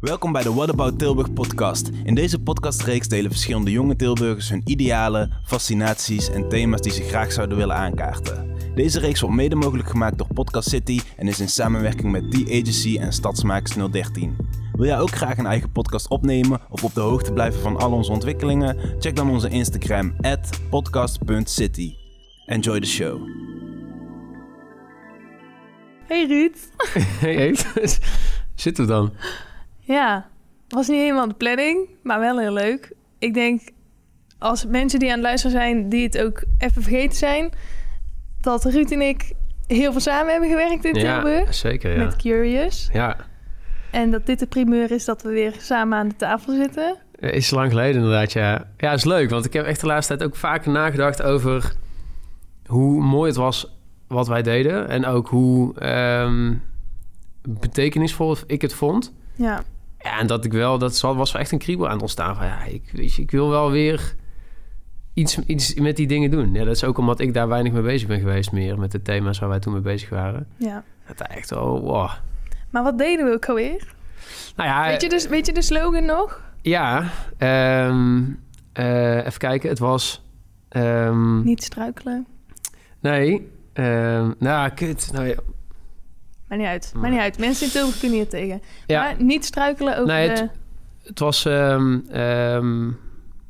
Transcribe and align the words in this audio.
Welkom 0.00 0.32
bij 0.32 0.42
de 0.42 0.52
What 0.52 0.70
About 0.70 0.98
Tilburg 0.98 1.32
podcast. 1.32 1.90
In 2.04 2.14
deze 2.14 2.38
podcastreeks 2.38 3.08
delen 3.08 3.30
verschillende 3.30 3.70
jonge 3.70 3.96
Tilburgers 3.96 4.48
hun 4.48 4.62
idealen, 4.64 5.32
fascinaties 5.44 6.30
en 6.30 6.48
thema's 6.48 6.80
die 6.80 6.92
ze 6.92 7.02
graag 7.02 7.32
zouden 7.32 7.56
willen 7.56 7.76
aankaarten. 7.76 8.56
Deze 8.74 9.00
reeks 9.00 9.20
wordt 9.20 9.36
mede 9.36 9.54
mogelijk 9.54 9.88
gemaakt 9.88 10.18
door 10.18 10.26
Podcast 10.34 10.68
City 10.68 11.00
en 11.16 11.28
is 11.28 11.40
in 11.40 11.48
samenwerking 11.48 12.10
met 12.10 12.30
The 12.30 12.44
Agency 12.44 12.98
en 12.98 13.12
Stadsmakers 13.12 13.90
013. 13.90 14.36
Wil 14.72 14.86
jij 14.86 15.00
ook 15.00 15.10
graag 15.10 15.38
een 15.38 15.46
eigen 15.46 15.72
podcast 15.72 16.08
opnemen 16.08 16.60
of 16.70 16.84
op 16.84 16.94
de 16.94 17.00
hoogte 17.00 17.32
blijven 17.32 17.60
van 17.60 17.76
al 17.76 17.92
onze 17.92 18.12
ontwikkelingen? 18.12 18.76
Check 18.98 19.16
dan 19.16 19.30
onze 19.30 19.48
Instagram 19.48 20.14
podcast.city. 20.70 21.94
Enjoy 22.46 22.80
the 22.80 22.86
show. 22.86 23.20
Hey 26.06 26.26
Ruud. 26.26 26.56
Hey, 27.20 27.56
zitten 28.54 28.86
we 28.86 28.90
dan? 28.90 29.12
Ja, 29.92 30.26
was 30.68 30.88
niet 30.88 31.00
helemaal 31.00 31.28
de 31.28 31.34
planning, 31.34 31.88
maar 32.02 32.20
wel 32.20 32.38
heel 32.38 32.52
leuk. 32.52 32.92
Ik 33.18 33.34
denk, 33.34 33.60
als 34.38 34.66
mensen 34.66 34.98
die 34.98 35.08
aan 35.08 35.14
het 35.14 35.24
luisteren 35.24 35.56
zijn, 35.56 35.88
die 35.88 36.02
het 36.04 36.18
ook 36.18 36.42
even 36.58 36.82
vergeten 36.82 37.16
zijn, 37.18 37.50
dat 38.40 38.64
Ruud 38.64 38.90
en 38.90 39.00
ik 39.00 39.32
heel 39.66 39.92
veel 39.92 40.00
samen 40.00 40.30
hebben 40.30 40.48
gewerkt 40.50 40.84
in 40.84 40.94
Ja, 40.94 41.20
Tilburg. 41.20 41.54
zeker, 41.54 41.92
ja. 41.98 42.04
Met 42.04 42.16
Curious. 42.16 42.88
Ja, 42.92 43.16
En 43.90 44.10
dat 44.10 44.26
dit 44.26 44.38
de 44.38 44.46
primeur 44.46 44.90
is 44.90 45.04
dat 45.04 45.22
we 45.22 45.28
weer 45.30 45.54
samen 45.58 45.98
aan 45.98 46.08
de 46.08 46.16
tafel 46.16 46.54
zitten. 46.54 46.96
is 47.18 47.50
lang 47.50 47.70
geleden 47.70 47.94
inderdaad, 47.94 48.32
ja. 48.32 48.64
Ja, 48.76 48.92
is 48.92 49.04
leuk, 49.04 49.30
want 49.30 49.44
ik 49.44 49.52
heb 49.52 49.64
echt 49.66 49.80
de 49.80 49.86
laatste 49.86 50.16
tijd 50.16 50.28
ook 50.30 50.36
vaker 50.36 50.70
nagedacht 50.70 51.22
over 51.22 51.72
hoe 52.66 53.02
mooi 53.02 53.28
het 53.28 53.36
was 53.38 53.76
wat 54.06 54.28
wij 54.28 54.42
deden. 54.42 54.88
En 54.88 55.06
ook 55.06 55.28
hoe 55.28 55.74
ehm, 55.78 56.54
betekenisvol 57.42 58.36
ik 58.46 58.62
het 58.62 58.74
vond. 58.74 59.12
Ja, 59.34 59.62
Ja, 60.02 60.18
en 60.18 60.26
dat 60.26 60.44
ik 60.44 60.52
wel, 60.52 60.78
dat 60.78 61.00
was 61.00 61.32
wel 61.32 61.42
echt 61.42 61.52
een 61.52 61.58
kriebel 61.58 61.86
aan 61.86 61.92
het 61.92 62.00
ontstaan 62.02 62.36
van, 62.36 62.46
ja, 62.46 62.62
ik, 62.64 62.82
weet 62.92 63.14
je, 63.14 63.22
ik 63.22 63.30
wil 63.30 63.48
wel 63.50 63.70
weer 63.70 64.14
iets, 65.14 65.38
iets 65.38 65.74
met 65.74 65.96
die 65.96 66.06
dingen 66.06 66.30
doen. 66.30 66.52
Ja, 66.54 66.64
dat 66.64 66.74
is 66.76 66.84
ook 66.84 66.98
omdat 66.98 67.20
ik 67.20 67.34
daar 67.34 67.48
weinig 67.48 67.72
mee 67.72 67.82
bezig 67.82 68.08
ben 68.08 68.18
geweest 68.18 68.52
meer, 68.52 68.78
met 68.78 68.92
de 68.92 69.02
thema's 69.02 69.38
waar 69.38 69.48
wij 69.48 69.58
toen 69.58 69.72
mee 69.72 69.82
bezig 69.82 70.08
waren. 70.08 70.46
ja. 70.56 70.84
Dat 71.16 71.28
echt 71.28 71.50
wel, 71.50 71.80
wow. 71.80 72.10
Maar 72.70 72.82
wat 72.82 72.98
deden 72.98 73.26
we 73.26 73.32
ook 73.32 73.48
alweer? 73.48 73.94
Nou 74.56 74.68
ja, 74.68 74.86
Weet 74.86 75.02
je, 75.02 75.08
dus, 75.08 75.26
weet 75.28 75.46
je 75.46 75.52
de 75.52 75.62
slogan 75.62 76.04
nog? 76.04 76.42
Ja, 76.62 77.04
ehm, 77.38 78.22
eh, 78.72 79.16
even 79.16 79.38
kijken. 79.38 79.68
Het 79.68 79.78
was. 79.78 80.24
ehm, 80.68 81.42
Niet 81.42 81.62
struikelen. 81.64 82.26
nee. 83.00 83.48
ehm, 83.72 84.30
nou, 84.38 84.70
kut. 84.70 85.10
Nou, 85.12 85.26
ja. 85.26 85.34
Maar 86.50 86.58
niet 86.58 86.66
uit. 86.66 86.92
Maar 86.96 87.10
niet 87.10 87.20
uit. 87.20 87.38
Mensen 87.38 87.66
in 87.66 87.72
Tilburg 87.72 87.98
kunnen 87.98 88.18
hier 88.18 88.28
tegen. 88.28 88.62
Ja. 88.86 89.00
Maar 89.02 89.14
niet 89.22 89.44
struikelen 89.44 89.94
over 89.94 90.06
Nee, 90.06 90.28
de... 90.28 90.34
het- 90.34 90.50
Het 91.02 91.18
was 91.18 91.44
ehm, 91.44 91.98
ehm, 92.10 92.90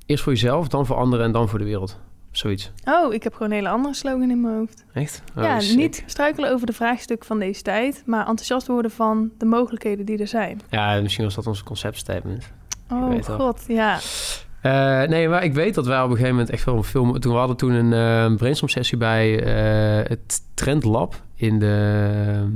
eerst 0.07 0.23
voor 0.23 0.33
jezelf, 0.33 0.69
dan 0.69 0.87
voor 0.87 0.97
anderen 0.97 1.25
en 1.27 1.33
dan 1.33 1.49
voor 1.49 1.59
de 1.59 1.65
wereld. 1.65 1.99
Zoiets. 2.31 2.73
Oh, 2.85 3.15
ik 3.15 3.23
heb 3.23 3.33
gewoon 3.33 3.49
een 3.49 3.55
hele 3.55 3.69
andere 3.69 3.95
slogan 3.95 4.31
in 4.31 4.41
mijn 4.41 4.55
hoofd. 4.55 4.85
Echt? 4.93 5.23
Oh, 5.37 5.45
ja, 5.45 5.61
sick. 5.61 5.77
niet 5.77 6.03
struikelen 6.07 6.53
over 6.53 6.67
de 6.67 6.73
vraagstukken 6.73 7.27
van 7.27 7.39
deze 7.39 7.63
tijd, 7.63 8.03
maar 8.07 8.21
enthousiast 8.27 8.67
worden 8.67 8.91
van 8.91 9.31
de 9.39 9.45
mogelijkheden 9.45 10.05
die 10.07 10.19
er 10.19 10.27
zijn. 10.27 10.61
Ja, 10.71 11.01
misschien 11.01 11.25
was 11.25 11.35
dat 11.35 11.47
ons 11.47 11.63
conceptstatement. 11.63 12.53
Oh 12.91 13.23
god, 13.23 13.65
ja. 13.69 13.99
Eh, 14.63 15.09
nee, 15.09 15.29
maar 15.29 15.45
ik 15.45 15.55
weet 15.55 15.75
dat 15.75 15.87
wij 15.87 15.99
op 15.99 16.05
een 16.05 16.11
gegeven 16.11 16.31
moment 16.31 16.51
echt 16.51 16.65
wel 16.65 16.77
een 16.77 16.85
film... 16.85 17.21
Toen 17.21 17.33
we 17.33 17.39
hadden 17.39 17.57
toen 17.57 17.71
een 17.73 17.93
eh 17.93 18.37
brainstorm 18.37 18.71
sessie 18.71 18.99
bij 18.99 19.43
eh, 19.45 20.09
het 20.11 20.41
Trend 20.55 20.85
Lab 20.85 21.15
in 21.35 21.59
de 21.59 22.07
ehm, 22.35 22.51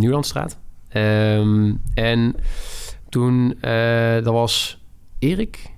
Nieuwlandstraat. 0.00 0.58
Ehm, 0.88 1.72
en 1.94 2.34
toen, 3.08 3.54
eh 3.60 3.70
daar 4.22 4.32
was 4.32 4.84
Erik 5.18 5.70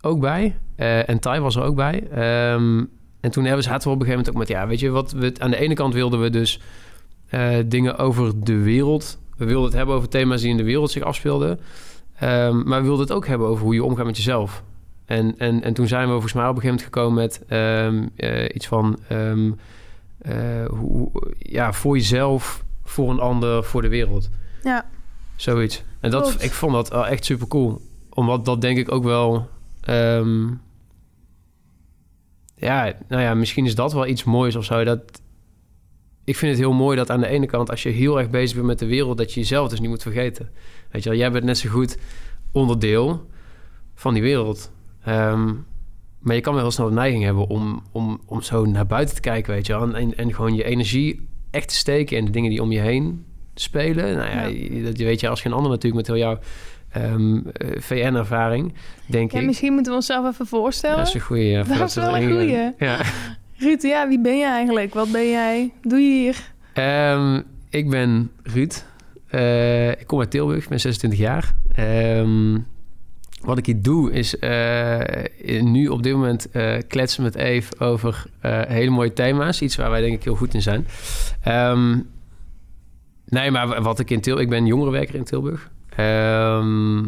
ook 0.00 0.20
bij. 0.20 0.56
eh, 0.76 1.08
en 1.08 1.18
Tai 1.18 1.40
was 1.40 1.56
er 1.56 1.62
ook 1.62 1.76
bij. 1.76 2.08
Ehm, 2.10 2.84
en 3.20 3.30
toen 3.30 3.44
hebben, 3.44 3.62
zaten 3.62 3.88
we 3.88 3.94
op 3.94 4.00
een 4.00 4.06
gegeven 4.06 4.24
moment 4.24 4.28
ook 4.28 4.36
met... 4.36 4.48
Ja, 4.48 4.66
weet 4.66 4.80
je 4.80 4.90
wat? 4.90 5.12
We, 5.12 5.32
aan 5.38 5.50
de 5.50 5.56
ene 5.56 5.74
kant 5.74 5.94
wilden 5.94 6.20
we 6.20 6.30
dus 6.30 6.60
eh, 7.28 7.56
dingen 7.66 7.98
over 7.98 8.44
de 8.44 8.56
wereld... 8.56 9.18
We 9.36 9.44
wilden 9.44 9.64
het 9.64 9.74
hebben 9.76 9.94
over 9.94 10.08
thema's 10.08 10.40
die 10.40 10.50
in 10.50 10.56
de 10.56 10.62
wereld 10.62 10.90
zich 10.90 11.02
afspeelden... 11.02 11.60
Ehm, 12.18 12.68
maar 12.68 12.80
we 12.80 12.86
wilden 12.86 13.06
het 13.06 13.14
ook 13.14 13.26
hebben 13.26 13.48
over 13.48 13.64
hoe 13.64 13.74
je 13.74 13.84
omgaat 13.84 14.06
met 14.06 14.16
jezelf. 14.16 14.62
En, 15.04 15.38
en, 15.38 15.62
en 15.62 15.74
toen 15.74 15.86
zijn 15.86 16.06
we 16.06 16.12
volgens 16.12 16.32
mij 16.32 16.48
op 16.48 16.56
een 16.56 16.62
gegeven 16.62 16.90
moment 16.98 17.30
gekomen 17.40 18.42
met 18.48 18.54
iets 18.54 18.66
van... 18.66 18.98
hoe, 20.68 21.10
ja, 21.38 21.72
voor 21.72 21.96
jezelf, 21.96 22.64
voor 22.96 23.10
een 23.10 23.20
ander, 23.20 23.64
voor 23.64 23.82
de 23.82 23.88
wereld. 23.88 24.28
Ja, 24.62 24.86
Zoiets. 25.36 25.82
En 26.00 26.10
dat, 26.10 26.22
Klopt. 26.22 26.42
ik 26.42 26.52
vond 26.52 26.72
dat 26.72 27.06
echt 27.06 27.24
super 27.24 27.46
cool. 27.46 27.80
Omdat 28.10 28.44
dat 28.44 28.60
denk 28.60 28.78
ik 28.78 28.92
ook 28.92 29.04
wel... 29.04 29.48
ehm, 29.80 30.46
ja, 32.54 32.92
nou 33.08 33.22
ja, 33.22 33.34
misschien 33.34 33.64
is 33.64 33.74
dat 33.74 33.92
wel 33.92 34.06
iets 34.06 34.24
moois 34.24 34.56
of 34.56 34.64
zo. 34.64 34.84
Dat, 34.84 35.00
ik 36.24 36.36
vind 36.36 36.50
het 36.52 36.60
heel 36.60 36.72
mooi 36.72 36.96
dat 36.96 37.10
aan 37.10 37.20
de 37.20 37.26
ene 37.26 37.46
kant... 37.46 37.70
als 37.70 37.82
je 37.82 37.88
heel 37.88 38.18
erg 38.18 38.30
bezig 38.30 38.54
bent 38.54 38.66
met 38.66 38.78
de 38.78 38.86
wereld... 38.86 39.18
dat 39.18 39.32
je 39.32 39.40
jezelf 39.40 39.68
dus 39.68 39.80
niet 39.80 39.88
moet 39.88 40.02
vergeten. 40.02 40.50
Weet 40.90 41.02
je 41.02 41.08
wel, 41.08 41.18
jij 41.18 41.30
bent 41.30 41.44
net 41.44 41.58
zo 41.58 41.70
goed 41.70 41.98
onderdeel 42.52 43.26
van 43.94 44.14
die 44.14 44.22
wereld. 44.22 44.70
Ehm, 45.02 45.52
maar 46.18 46.34
je 46.34 46.40
kan 46.40 46.52
wel 46.52 46.62
heel 46.62 46.70
snel 46.70 46.88
de 46.88 46.94
neiging 46.94 47.24
hebben 47.24 47.46
om, 47.46 47.82
om, 47.92 48.20
om 48.26 48.42
zo 48.42 48.64
naar 48.64 48.86
buiten 48.86 49.14
te 49.14 49.20
kijken, 49.20 49.52
weet 49.54 49.66
je 49.66 49.72
wel. 49.72 49.82
En, 49.82 49.94
en, 49.94 50.16
en 50.16 50.34
gewoon 50.34 50.54
je 50.54 50.64
energie 50.64 51.28
echt 51.56 51.68
te 51.68 51.74
steken 51.74 52.16
in 52.16 52.24
de 52.24 52.30
dingen 52.30 52.50
die 52.50 52.62
om 52.62 52.72
je 52.72 52.80
heen 52.80 53.24
spelen. 53.54 54.16
Nou 54.16 54.30
ja, 54.30 54.40
Ja. 54.40 54.46
je- 54.46 54.82
dat 54.82 54.96
weet 54.96 55.20
je 55.20 55.28
als 55.28 55.40
geen 55.40 55.52
ander 55.52 55.70
natuurlijk 55.70 55.94
met 55.94 56.06
heel 56.06 56.16
jouw 56.26 56.38
ehm, 56.90 57.36
eh, 57.52 57.68
VN-ervaring, 57.80 58.74
denk 59.06 59.32
ja 59.32 59.38
ik. 59.40 59.46
misschien 59.46 59.72
moeten 59.72 59.92
we 59.92 59.98
onszelf 59.98 60.26
even 60.32 60.46
voorstellen. 60.46 60.96
Dat 60.96 61.06
is 61.06 61.14
een 61.14 61.20
goede. 61.20 61.42
Ja, 61.44 61.62
Dat 61.62 61.88
is 61.88 61.94
we 61.94 62.00
wel 62.00 62.16
een 62.16 62.30
goeie. 62.32 62.72
Ja. 62.78 63.00
Ruud, 63.58 63.82
ja, 63.82 64.08
wie 64.08 64.20
ben 64.20 64.38
je 64.38 64.44
eigenlijk? 64.46 64.94
Wat 64.94 65.10
ben 65.12 65.30
jij? 65.30 65.72
Doe 65.82 65.98
je 65.98 66.20
hier? 66.20 66.52
Ehm, 66.72 67.40
ik 67.70 67.90
ben 67.90 68.30
Ruud. 68.42 68.84
Eh, 69.28 69.90
ik 69.90 70.06
kom 70.06 70.18
uit 70.20 70.30
Tilburg, 70.30 70.62
ik 70.62 70.68
ben 70.68 70.80
26 70.80 71.18
jaar. 71.18 71.54
Ehm, 71.74 72.58
wat 73.46 73.58
ik 73.58 73.66
hier 73.66 73.82
doe 73.82 74.12
is 74.12 74.38
eh, 74.38 75.62
nu 75.62 75.88
op 75.88 76.02
dit 76.02 76.12
moment 76.12 76.50
eh, 76.50 76.76
kletsen 76.88 77.22
met 77.22 77.34
Eve 77.34 77.78
over 77.78 78.24
eh, 78.40 78.60
hele 78.66 78.90
mooie 78.90 79.12
thema's. 79.12 79.60
Iets 79.60 79.76
waar 79.76 79.90
wij 79.90 80.00
denk 80.00 80.14
ik 80.14 80.24
heel 80.24 80.34
goed 80.34 80.54
in 80.54 80.62
zijn. 80.62 80.86
Ehm, 81.42 81.98
nee, 83.26 83.50
maar 83.50 83.82
wat 83.82 83.98
ik 83.98 84.10
in 84.10 84.20
Tilburg... 84.20 84.44
Ik 84.44 84.50
ben 84.50 84.66
jongerenwerker 84.66 85.14
in 85.14 85.24
Tilburg. 85.24 85.70
Ehm, 85.96 86.98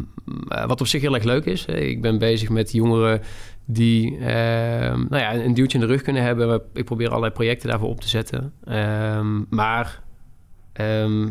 eh, 0.48 0.66
wat 0.66 0.80
op 0.80 0.86
zich 0.86 1.00
heel 1.00 1.14
erg 1.14 1.24
leuk 1.24 1.44
is. 1.44 1.64
Ik 1.64 2.02
ben 2.02 2.18
bezig 2.18 2.48
met 2.48 2.72
jongeren 2.72 3.20
die 3.64 4.18
ehm, 4.18 5.04
nou 5.08 5.22
ja, 5.22 5.34
een 5.34 5.54
duwtje 5.54 5.78
in 5.78 5.86
de 5.86 5.92
rug 5.92 6.02
kunnen 6.02 6.22
hebben. 6.22 6.62
Ik 6.72 6.84
probeer 6.84 7.08
allerlei 7.08 7.32
projecten 7.32 7.68
daarvoor 7.68 7.88
op 7.88 8.00
te 8.00 8.08
zetten. 8.08 8.52
Maar 9.50 10.02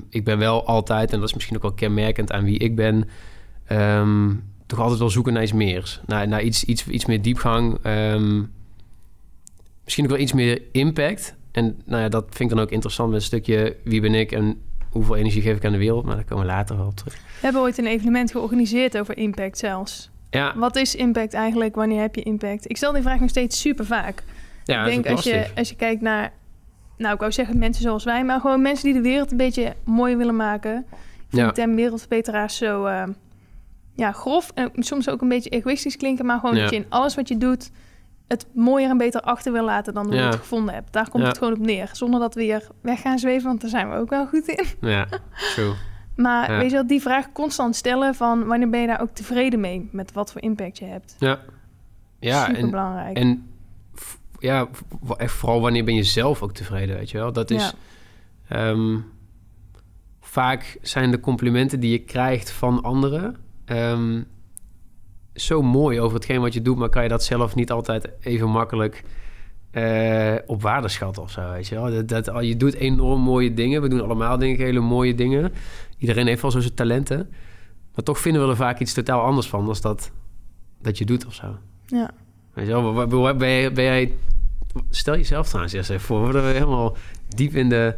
ik 0.10 0.24
ben 0.24 0.38
wel 0.38 0.66
altijd, 0.66 1.12
en 1.12 1.20
dat 1.20 1.28
is 1.28 1.34
misschien 1.34 1.56
ook 1.56 1.62
wel 1.62 1.74
kenmerkend 1.74 2.32
aan 2.32 2.44
wie 2.44 2.60
ik 2.60 2.76
ben... 2.76 3.10
toch 4.68 4.80
altijd 4.80 5.00
wel 5.00 5.10
zoeken 5.10 5.34
naar 5.34 5.44
iets 5.44 5.54
meer. 5.54 6.02
Naar, 6.06 6.28
naar 6.28 6.42
iets, 6.42 6.64
iets, 6.64 6.88
iets 6.88 7.06
meer 7.06 7.22
diepgang. 7.22 7.78
ehm, 7.84 8.42
misschien 9.84 10.06
ook 10.06 10.12
wel 10.12 10.20
iets 10.20 10.34
meer 10.34 10.62
impact. 10.72 11.36
En 11.52 11.82
nou 11.86 12.02
ja, 12.02 12.10
dat 12.10 12.26
vind 12.30 12.50
ik 12.52 12.56
dan 12.56 12.66
ook 12.66 12.72
interessant 12.72 13.10
met 13.12 13.20
een 13.20 13.26
stukje... 13.26 13.76
wie 13.84 14.02
ben 14.02 14.14
ik 14.14 14.32
en 14.32 14.62
hoeveel 14.90 15.16
energie 15.16 15.42
geef 15.42 15.56
ik 15.58 15.66
aan 15.66 15.72
de 15.72 15.78
wereld. 15.78 16.06
Maar 16.06 16.16
daar 16.16 16.26
komen 16.26 16.46
we 16.46 16.52
later 16.52 16.78
wel 16.78 16.86
op 16.86 16.96
terug. 16.96 17.14
We 17.14 17.20
hebben 17.42 17.62
ooit 17.62 17.78
een 17.78 17.86
evenement 17.88 18.32
georganiseerd 18.32 18.98
over 18.98 19.18
impact 19.18 19.58
zelfs. 19.58 20.10
Ja, 20.30 20.54
Wat 20.58 20.76
is 20.76 20.96
impact 20.96 21.34
eigenlijk? 21.34 21.76
Wanneer 21.76 22.02
heb 22.02 22.16
je 22.16 22.24
impact? 22.24 22.70
Ik 22.70 22.78
stel 22.78 22.92
die 22.94 23.02
vraag 23.02 23.20
nog 23.20 23.30
steeds 23.30 23.60
super 23.62 23.86
vaak. 23.86 24.24
ja 24.66 24.86
ik 24.86 24.92
denk 25.04 25.16
als 25.16 25.24
je, 25.24 25.48
als 25.56 25.70
je 25.70 25.76
kijkt 25.76 26.02
naar, 26.02 26.34
nou 26.98 27.14
ik 27.14 27.20
wou 27.20 27.32
zeggen 27.32 27.58
mensen 27.58 27.84
zoals 27.84 28.04
wij, 28.04 28.24
maar 28.26 28.40
gewoon 28.40 28.62
mensen 28.62 28.86
die 28.86 28.94
de 28.94 29.02
wereld 29.10 29.32
een 29.32 29.38
beetje 29.38 29.76
mooier 29.84 30.18
willen 30.18 30.36
maken. 30.36 30.78
Ik 30.78 30.86
vind 31.30 31.42
Ja. 31.42 31.48
de 31.48 31.54
term 31.54 31.76
wereldverbeteraars 31.76 32.58
zo 32.58 32.86
eh, 32.86 33.04
ja, 33.98 34.12
grof 34.12 34.52
en 34.56 34.72
soms 34.76 35.10
ook 35.10 35.22
een 35.22 35.30
beetje 35.30 35.50
egoïstisch 35.50 35.98
klinken, 35.98 36.26
maar 36.26 36.40
gewoon 36.40 36.56
Ja. 36.56 36.62
dat 36.62 36.70
je 36.70 36.76
in 36.76 36.86
alles 36.90 37.16
wat 37.16 37.28
je 37.28 37.38
doet 37.38 37.72
het 38.28 38.48
mooier 38.54 38.90
en 38.90 38.98
beter 38.98 39.22
achter 39.22 39.52
wil 39.52 39.64
laten 39.66 39.94
dan 39.94 40.06
hoe 40.06 40.14
je 40.16 40.20
Ja. 40.22 40.28
het 40.28 40.36
gevonden 40.36 40.74
hebt. 40.74 40.94
Daar 40.94 41.10
komt 41.10 41.24
Ja. 41.24 41.30
het 41.30 41.38
gewoon 41.38 41.54
op 41.54 41.60
neer. 41.60 41.90
Zonder 41.94 42.20
dat 42.20 42.36
we 42.36 42.44
hier 42.44 42.68
weg 42.82 43.02
gaan 43.02 43.20
zweven, 43.20 43.48
want 43.48 43.62
daar 43.62 43.70
zijn 43.70 43.90
we 43.90 43.96
ook 43.96 44.10
wel 44.10 44.28
goed 44.28 44.48
in. 44.48 44.66
Ja, 44.82 45.08
true. 45.54 45.74
Maar 46.16 46.58
weet 46.58 46.70
je 46.70 46.76
wel, 46.76 46.88
die 46.88 47.02
vraag 47.02 47.32
constant 47.32 47.76
stellen 47.76 48.16
van 48.16 48.46
wanneer 48.46 48.70
ben 48.70 48.80
je 48.82 48.88
daar 48.88 49.02
ook 49.02 49.14
tevreden 49.14 49.60
mee 49.60 49.90
met 49.92 50.12
wat 50.12 50.32
voor 50.32 50.42
impact 50.42 50.78
je 50.78 50.86
hebt. 50.86 51.16
Ja, 51.20 51.40
ja 52.20 52.46
Super 52.46 52.62
en, 52.62 52.70
belangrijk. 52.70 53.18
en 53.18 53.48
ja, 54.40 54.68
echt 55.18 55.32
vooral 55.34 55.62
wanneer 55.62 55.84
ben 55.84 55.96
je 55.96 56.04
zelf 56.04 56.42
ook 56.42 56.54
tevreden, 56.54 56.96
weet 56.98 57.10
je 57.10 57.18
wel? 57.18 57.34
Dat 57.34 57.52
is... 57.52 57.74
ehm, 58.48 58.98
vaak 60.22 60.78
zijn 60.82 61.12
de 61.12 61.20
complimenten 61.20 61.80
die 61.80 61.92
je 61.92 62.00
krijgt 62.04 62.52
van 62.52 62.84
anderen... 62.84 63.36
ehm, 63.68 64.22
zo 65.34 65.62
mooi 65.62 66.02
over 66.02 66.16
hetgeen 66.16 66.42
wat 66.42 66.54
je 66.54 66.62
doet... 66.62 66.78
maar 66.78 66.90
kan 66.90 67.04
je 67.04 67.10
dat 67.10 67.24
zelf 67.24 67.56
niet 67.56 67.72
altijd 67.72 68.10
even 68.20 68.50
makkelijk 68.50 69.04
eh, 69.72 70.36
op 70.46 70.62
waarde 70.62 70.88
schatten 70.88 71.24
of 71.24 71.32
zo, 71.32 71.52
weet 71.52 71.68
je 71.68 71.76
wel? 71.76 72.06
Dat, 72.06 72.26
dat, 72.26 72.46
je 72.46 72.58
doet 72.58 72.74
enorm 72.74 73.22
mooie 73.22 73.54
dingen. 73.54 73.82
We 73.82 73.88
doen 73.88 74.02
allemaal 74.02 74.38
denk 74.38 74.54
ik 74.54 74.60
hele 74.60 74.80
mooie 74.80 75.16
dingen. 75.16 75.54
Iedereen 75.98 76.28
heeft 76.28 76.42
wel 76.42 76.52
zo 76.52 76.60
zijn 76.60 76.74
talenten. 76.74 77.30
Maar 77.96 78.04
toch 78.04 78.20
vinden 78.20 78.44
we 78.44 78.50
er 78.50 78.56
vaak 78.56 78.80
iets 78.80 78.94
totaal 78.94 79.22
anders 79.22 79.48
van... 79.48 79.66
dan 79.66 79.76
dat, 79.82 80.12
dat 80.82 80.98
je 80.98 81.06
doet 81.06 81.26
of 81.26 81.34
zo. 81.34 81.58
Ja. 81.86 82.12
Weet 82.54 82.68
je 82.68 82.72
wel, 83.08 83.36
ben 83.36 83.50
jij, 83.50 83.72
ben 83.72 83.84
jij... 83.84 84.14
Stel 84.90 85.16
jezelf 85.16 85.48
trouwens 85.48 85.74
eens 85.74 85.90
even 85.90 86.06
voor... 86.06 86.32
we 86.34 86.40
helemaal 86.40 86.98
diep 87.28 87.54
in 87.54 87.70
de 87.70 87.96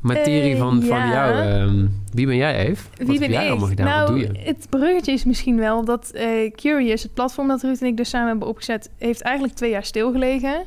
materie 0.00 0.52
Eh, 0.54 0.58
van, 0.60 0.82
van 0.82 0.98
ja. 0.98 1.10
jou... 1.12 1.34
ehm, 1.46 1.86
wie 2.12 2.26
ben 2.26 2.36
jij, 2.36 2.56
Eve? 2.66 2.82
Wat 2.98 3.06
Wie 3.06 3.08
heb 3.10 3.18
ben 3.20 3.30
jij 3.30 3.44
ik? 3.44 3.50
allemaal 3.50 3.68
gedaan? 3.68 3.86
nou, 3.86 4.00
Wat 4.00 4.08
doe 4.08 4.18
je? 4.38 4.40
het 4.44 4.66
bruggetje 4.70 5.12
is 5.12 5.24
misschien 5.24 5.56
wel 5.56 5.84
dat 5.84 6.10
eh, 6.10 6.50
Curious, 6.54 7.02
het 7.02 7.14
platform 7.14 7.48
dat 7.48 7.62
Ruud 7.62 7.80
en 7.80 7.86
ik 7.86 7.96
dus 7.96 8.08
samen 8.08 8.28
hebben 8.28 8.48
opgezet, 8.48 8.90
heeft 8.98 9.20
eigenlijk 9.20 9.54
twee 9.56 9.70
jaar 9.70 9.84
stilgelegen. 9.84 10.62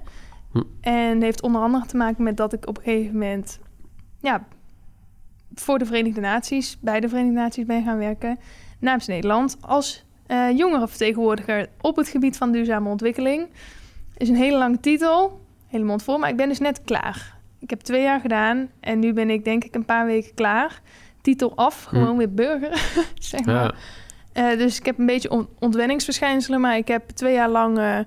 Hm. 0.51 0.61
En 0.81 1.21
heeft 1.21 1.41
onder 1.41 1.61
andere 1.61 1.85
te 1.85 1.97
maken 1.97 2.23
met 2.23 2.37
dat 2.37 2.53
ik 2.53 2.67
op 2.67 2.77
een 2.77 2.83
gegeven 2.83 3.13
moment 3.13 3.59
ja, 4.21 4.45
voor 5.55 5.79
de 5.79 5.85
Verenigde 5.85 6.21
Naties, 6.21 6.77
bij 6.79 6.99
de 6.99 7.09
Verenigde 7.09 7.39
Naties 7.39 7.65
ben 7.65 7.83
gaan 7.83 7.97
werken 7.97 8.39
namens 8.79 9.07
Nederland 9.07 9.57
als 9.61 10.03
eh 10.27 10.57
jongerenvertegenwoordiger 10.57 11.67
op 11.81 11.95
het 11.95 12.07
gebied 12.07 12.37
van 12.37 12.51
duurzame 12.51 12.89
ontwikkeling. 12.89 13.47
Is 14.17 14.29
een 14.29 14.35
hele 14.35 14.57
lange 14.57 14.79
titel, 14.79 15.41
hele 15.67 15.83
mond 15.83 16.03
vol, 16.03 16.17
maar 16.17 16.29
ik 16.29 16.37
ben 16.37 16.47
dus 16.47 16.59
net 16.59 16.81
klaar. 16.85 17.32
Ik 17.63 17.69
heb 17.69 17.79
twee 17.79 18.01
jaar 18.01 18.19
gedaan 18.19 18.69
en 18.79 18.99
nu 18.99 19.13
ben 19.13 19.29
ik 19.29 19.43
denk 19.45 19.63
ik 19.63 19.75
een 19.75 19.85
paar 19.85 20.05
weken 20.05 20.33
klaar. 20.33 20.81
Titel 21.21 21.55
af, 21.55 21.83
gewoon 21.83 22.07
Hm. 22.07 22.17
weer 22.17 22.33
burger, 22.33 22.71
zeg 23.31 23.45
maar. 23.45 23.55
Ja, 23.55 23.73
Eh, 24.51 24.57
dus 24.57 24.79
ik 24.79 24.85
heb 24.85 24.99
een 24.99 25.05
beetje 25.05 25.29
on- 25.31 25.47
ontwenningsverschijnselen, 25.59 26.61
maar 26.61 26.77
ik 26.77 26.87
heb 26.87 27.09
twee 27.09 27.33
jaar 27.33 27.49
lang 27.49 27.77
eh, 27.77 27.99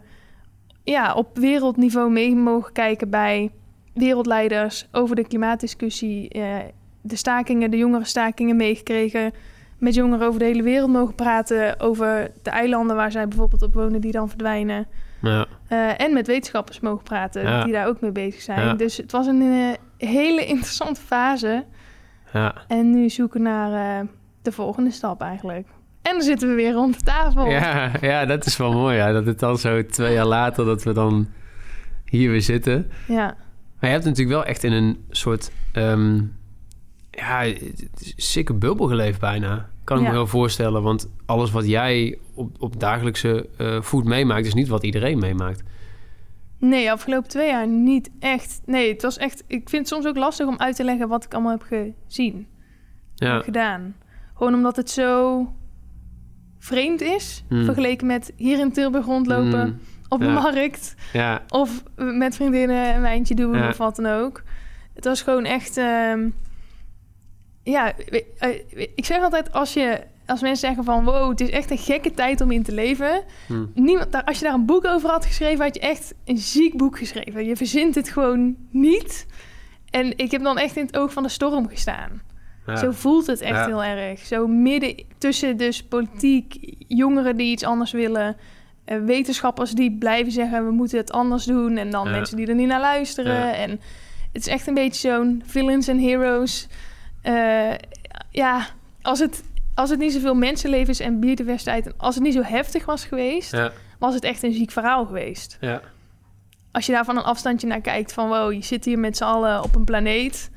ja, 0.85 1.15
op 1.15 1.39
wereldniveau 1.39 2.11
mee 2.11 2.35
mogen 2.37 2.73
kijken 2.73 3.11
bij 3.11 3.51
wereldleiders 3.95 4.89
over 4.93 5.17
de 5.17 5.27
klimaatdiscussie, 5.27 6.29
eh, 6.29 6.57
de 7.01 7.17
stakingen, 7.17 7.71
de 7.71 7.77
jongerenstakingen 7.77 8.57
meegekregen. 8.57 9.33
Met 9.79 9.95
jongeren 9.95 10.27
over 10.27 10.39
de 10.39 10.45
hele 10.47 10.63
wereld 10.63 10.91
mogen 10.91 11.15
praten 11.15 11.81
over 11.81 12.31
de 12.43 12.51
eilanden 12.51 12.97
waar 12.97 13.11
zij 13.11 13.29
bijvoorbeeld 13.29 13.63
op 13.63 13.75
wonen 13.75 14.01
die 14.01 14.13
dan 14.13 14.29
verdwijnen. 14.29 14.87
Ja, 15.23 15.47
Eh, 15.69 16.01
en 16.01 16.13
met 16.13 16.27
wetenschappers 16.27 16.81
mogen 16.81 17.03
praten 17.05 17.43
Ja. 17.43 17.65
die 17.65 17.73
daar 17.73 17.87
ook 17.87 18.01
mee 18.01 18.13
bezig 18.13 18.41
zijn. 18.43 18.61
Ja. 18.67 18.75
Dus 18.75 18.97
het 18.97 19.13
was 19.13 19.27
een 19.27 19.43
eh, 19.43 20.09
hele 20.09 20.47
interessante 20.55 21.01
fase. 21.01 21.65
ja. 22.33 22.55
En 22.69 22.91
nu 22.91 23.09
zoeken 23.09 23.43
naar 23.43 24.01
eh, 24.01 24.07
de 24.43 24.53
volgende 24.53 24.91
stap 24.91 25.21
eigenlijk. 25.21 25.69
En 26.03 26.13
dan 26.13 26.23
zitten 26.23 26.49
we 26.49 26.55
weer 26.55 26.73
rond 26.73 26.99
de 26.99 27.05
tafel. 27.05 27.51
Ja, 27.51 27.91
ja, 28.01 28.25
dat 28.27 28.47
is 28.47 28.57
wel 28.57 28.73
mooi. 28.73 28.97
Ja. 28.97 29.13
Dat 29.13 29.27
het 29.27 29.39
dan 29.39 29.59
zo 29.59 29.87
twee 29.87 30.13
jaar 30.13 30.27
later 30.27 30.65
dat 30.65 30.83
we 30.83 30.93
dan 30.93 31.29
hier 32.05 32.31
weer 32.31 32.43
zitten. 32.43 32.91
Ja. 33.07 33.25
Maar 33.81 33.91
je 33.91 33.97
hebt 33.97 34.05
natuurlijk 34.05 34.37
wel 34.37 34.45
echt 34.45 34.65
in 34.65 34.73
een 34.73 35.05
soort... 35.11 35.51
ehm 35.73 36.21
ja, 37.11 37.53
sikke 38.17 38.55
bubbel 38.55 38.87
geleefd 38.87 39.21
bijna. 39.21 39.69
Kan 39.87 39.97
ik 39.99 40.03
Ja. 40.03 40.09
me 40.09 40.15
wel 40.15 40.27
voorstellen. 40.27 40.83
Want 40.83 41.09
alles 41.27 41.51
wat 41.51 41.67
jij 41.67 42.19
op, 42.35 42.57
op 42.63 42.81
dagelijkse 42.81 43.49
eh 43.57 43.83
voet 43.83 44.05
meemaakt... 44.05 44.47
is 44.47 44.55
niet 44.55 44.69
wat 44.69 44.83
iedereen 44.85 45.19
meemaakt. 45.19 45.63
Nee, 46.59 46.93
afgelopen 46.93 47.29
twee 47.29 47.49
jaar 47.49 47.67
niet 47.69 48.11
echt. 48.19 48.61
Nee, 48.65 48.93
het 48.93 49.03
was 49.03 49.17
echt. 49.19 49.45
Ik 49.47 49.69
vind 49.69 49.83
het 49.83 49.89
soms 49.89 50.07
ook 50.07 50.17
lastig 50.17 50.47
om 50.47 50.59
uit 50.59 50.77
te 50.77 50.85
leggen 50.85 51.09
wat 51.09 51.25
ik 51.25 51.33
allemaal 51.35 51.59
heb 51.59 51.93
gezien, 52.09 52.47
Ja, 53.15 53.33
heb 53.35 53.43
gedaan. 53.43 53.95
Gewoon 54.35 54.55
omdat 54.55 54.77
het 54.77 54.91
zo 54.91 55.47
vreemd 56.59 57.01
is, 57.01 57.45
Hmm. 57.49 57.65
vergeleken 57.65 58.07
met 58.07 58.33
hier 58.37 58.59
in 58.59 58.73
Tilburg 58.73 59.05
rondlopen 59.05 59.67
Mm, 59.67 59.79
op 60.09 60.21
de 60.21 60.29
markt 60.29 60.95
ja, 61.13 61.43
of 61.49 61.83
met 61.97 62.37
vriendinnen 62.37 62.95
een 62.95 63.01
wijntje 63.01 63.35
doen 63.35 63.69
of 63.69 63.77
wat 63.77 63.97
dan 63.97 64.07
ook. 64.07 64.43
Het 64.95 65.05
was 65.05 65.23
gewoon 65.23 65.45
echt. 65.45 65.77
ehm, 65.77 66.29
ja, 67.73 67.93
eh, 68.39 68.49
ik 68.95 69.05
zeg 69.05 69.23
altijd 69.23 69.53
als 69.53 69.73
je 69.75 70.01
als 70.27 70.41
mensen 70.41 70.67
zeggen 70.67 70.85
van 70.85 71.05
wow, 71.05 71.29
het 71.31 71.41
is 71.41 71.51
echt 71.51 71.71
een 71.71 71.79
gekke 71.79 72.11
tijd 72.15 72.41
om 72.41 72.51
in 72.51 72.63
te 72.63 72.73
leven. 72.73 73.23
hm, 73.47 73.65
Niemand, 73.75 74.13
daar, 74.13 74.25
als 74.25 74.39
je 74.39 74.45
daar 74.45 74.55
een 74.55 74.67
boek 74.67 74.87
over 74.87 75.11
had 75.11 75.25
geschreven, 75.27 75.65
had 75.65 75.75
je 75.75 75.81
echt 75.81 76.15
een 76.25 76.39
ziek 76.39 76.77
boek 76.77 76.99
geschreven. 76.99 77.45
Je 77.45 77.57
verzint 77.57 77.95
het 77.95 78.09
gewoon 78.09 78.57
niet. 78.71 79.27
En 79.91 80.19
ik 80.19 80.31
heb 80.31 80.43
dan 80.43 80.59
echt 80.59 80.77
in 80.77 80.87
het 80.87 80.97
oog 80.97 81.13
van 81.13 81.23
de 81.23 81.29
storm 81.29 81.69
gestaan. 81.69 82.23
ja. 82.67 82.77
Zo 82.77 82.91
voelt 82.91 83.27
het 83.27 83.41
echt 83.41 83.55
Ja. 83.57 83.67
heel 83.67 83.85
erg. 83.85 84.21
Zo 84.21 84.47
midden 84.47 85.05
tussen 85.19 85.57
dus 85.57 85.83
politiek, 85.83 86.75
jongeren 86.89 87.37
die 87.37 87.51
iets 87.51 87.65
anders 87.65 87.93
willen, 87.93 88.37
eh, 88.85 88.99
wetenschappers 89.05 89.71
die 89.71 89.97
blijven 89.99 90.33
zeggen 90.33 90.65
we 90.65 90.71
moeten 90.73 90.99
het 90.99 91.13
anders 91.13 91.45
doen, 91.45 91.77
en 91.77 91.91
dan 91.91 92.05
Ja. 92.05 92.11
mensen 92.11 92.37
die 92.37 92.47
er 92.47 92.55
niet 92.55 92.67
naar 92.69 92.81
luisteren. 92.81 93.55
En 93.55 93.71
het 94.33 94.47
is 94.47 94.47
echt 94.47 94.67
een 94.67 94.75
beetje 94.75 95.09
zo'n 95.11 95.43
villains 95.47 95.89
en 95.89 95.99
heroes. 96.01 96.67
Eh, 97.27 97.75
ja, 98.31 98.67
als 99.03 99.19
het, 99.19 99.43
als 99.75 99.91
het 99.91 99.99
niet 99.99 100.13
zoveel 100.13 100.35
mensenlevens 100.35 101.01
en 101.01 101.21
biodiversiteit, 101.21 101.87
en 101.87 101.93
als 101.97 102.15
het 102.15 102.25
niet 102.25 102.35
zo 102.35 102.43
heftig 102.43 102.85
was 102.85 103.05
geweest, 103.05 103.53
ja, 103.53 103.73
was 103.99 104.15
het 104.15 104.25
echt 104.25 104.43
een 104.43 104.53
ziek 104.53 104.71
verhaal 104.71 105.07
geweest. 105.07 105.57
ja, 105.61 105.81
Als 106.73 106.87
je 106.87 106.93
daar 106.93 107.05
van 107.05 107.17
een 107.17 107.23
afstandje 107.23 107.67
naar 107.67 107.81
kijkt 107.81 108.13
van 108.13 108.29
wow, 108.29 108.53
je 108.53 108.63
zit 108.63 108.85
hier 108.85 108.99
met 108.99 109.17
z'n 109.17 109.25
allen 109.25 109.63
op 109.63 109.75
een 109.75 109.85
planeet 109.85 110.51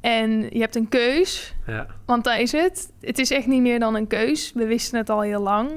en 0.00 0.30
je 0.42 0.58
hebt 0.60 0.76
een 0.76 0.88
keus. 0.88 1.54
ja, 1.66 1.86
Want 2.06 2.24
daar 2.24 2.40
is 2.40 2.52
het. 2.52 2.92
Het 3.00 3.18
is 3.18 3.30
echt 3.30 3.46
niet 3.46 3.62
meer 3.62 3.78
dan 3.78 3.94
een 3.94 4.06
keus. 4.06 4.52
We 4.54 4.66
wisten 4.66 4.98
het 4.98 5.10
al 5.10 5.20
heel 5.20 5.42
lang. 5.42 5.70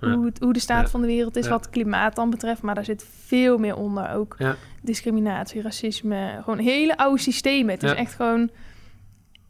Ja. 0.00 0.14
Hoe, 0.14 0.24
het- 0.26 0.38
hoe 0.42 0.52
de 0.52 0.58
staat 0.58 0.82
Ja. 0.84 0.88
van 0.88 1.00
de 1.00 1.06
wereld 1.06 1.36
is, 1.36 1.48
wat 1.48 1.70
klimaat 1.70 2.14
dan 2.16 2.30
betreft. 2.30 2.62
Maar 2.62 2.74
daar 2.74 2.84
zit 2.84 3.06
veel 3.24 3.58
meer 3.58 3.76
onder. 3.76 4.10
Ook 4.10 4.36
discriminatie, 4.82 5.62
racisme. 5.62 6.38
Gewoon 6.42 6.58
hele 6.58 6.96
oude 6.96 7.20
systemen. 7.20 7.74
Het 7.74 7.82
is 7.82 7.92
echt 7.94 8.14
gewoon... 8.14 8.50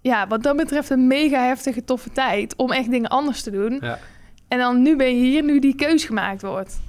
Ja, 0.07 0.27
wat 0.27 0.43
dat 0.43 0.57
betreft 0.57 0.91
een 0.91 1.07
mega 1.07 1.47
heftige, 1.47 1.85
toffe 1.85 2.11
tijd... 2.13 2.57
om 2.57 2.73
echt 2.73 2.91
dingen 2.91 3.11
anders 3.11 3.43
te 3.43 3.51
doen. 3.51 3.79
ja. 3.83 3.99
En 4.49 4.59
dan 4.59 4.83
nu 4.83 4.97
ben 4.97 5.07
je 5.19 5.25
hier, 5.25 5.43
nu 5.45 5.59
die 5.59 5.75
keus 5.75 6.05
gemaakt 6.05 6.43
wordt. 6.43 6.81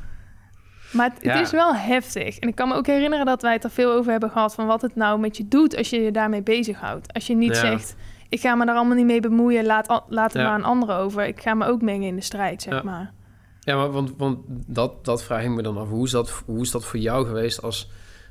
Maar 0.91 1.11
het, 1.21 1.41
is 1.41 1.51
wel 1.51 1.75
heftig. 1.75 2.37
En 2.39 2.47
ik 2.47 2.55
kan 2.55 2.67
me 2.67 2.75
ook 2.75 2.85
herinneren 2.87 3.25
dat 3.25 3.41
wij 3.41 3.53
het 3.53 3.63
er 3.63 3.69
veel 3.69 3.91
over 3.91 4.11
hebben 4.11 4.29
gehad... 4.29 4.53
van 4.53 4.65
wat 4.65 4.81
het 4.81 4.95
nou 4.95 5.19
met 5.19 5.37
je 5.37 5.47
doet 5.47 5.77
als 5.77 5.89
je 5.89 6.01
je 6.01 6.11
daarmee 6.11 6.41
bezighoudt. 6.41 7.13
Als 7.13 7.27
je 7.27 7.35
niet 7.35 7.55
Ja. 7.55 7.59
zegt, 7.59 7.95
ik 8.29 8.39
ga 8.39 8.55
me 8.55 8.65
daar 8.65 8.75
allemaal 8.75 8.95
niet 8.95 9.05
mee 9.05 9.19
bemoeien... 9.19 9.65
laat, 9.65 10.03
laat 10.07 10.33
het 10.33 10.41
maar 10.41 10.51
aan 10.51 10.63
anderen 10.63 10.95
over. 10.95 11.25
Ik 11.25 11.41
ga 11.41 11.53
me 11.53 11.65
ook 11.65 11.81
mengen 11.81 12.07
in 12.07 12.15
de 12.15 12.21
strijd, 12.21 12.61
zeg 12.61 12.83
maar. 12.83 13.13
Ja, 13.59 13.75
maar 13.75 13.91
want, 13.91 14.13
want 14.17 14.39
dat, 14.47 15.05
dat 15.05 15.23
vraag 15.23 15.43
ik 15.43 15.49
me 15.49 15.61
dan 15.61 15.77
af. 15.77 15.89
Hoe 15.89 16.05
is 16.05 16.11
dat, 16.11 16.43
hoe 16.45 16.61
is 16.61 16.71
dat 16.71 16.85
voor 16.85 16.99
jou 16.99 17.25
geweest 17.25 17.61
als, 17.61 17.89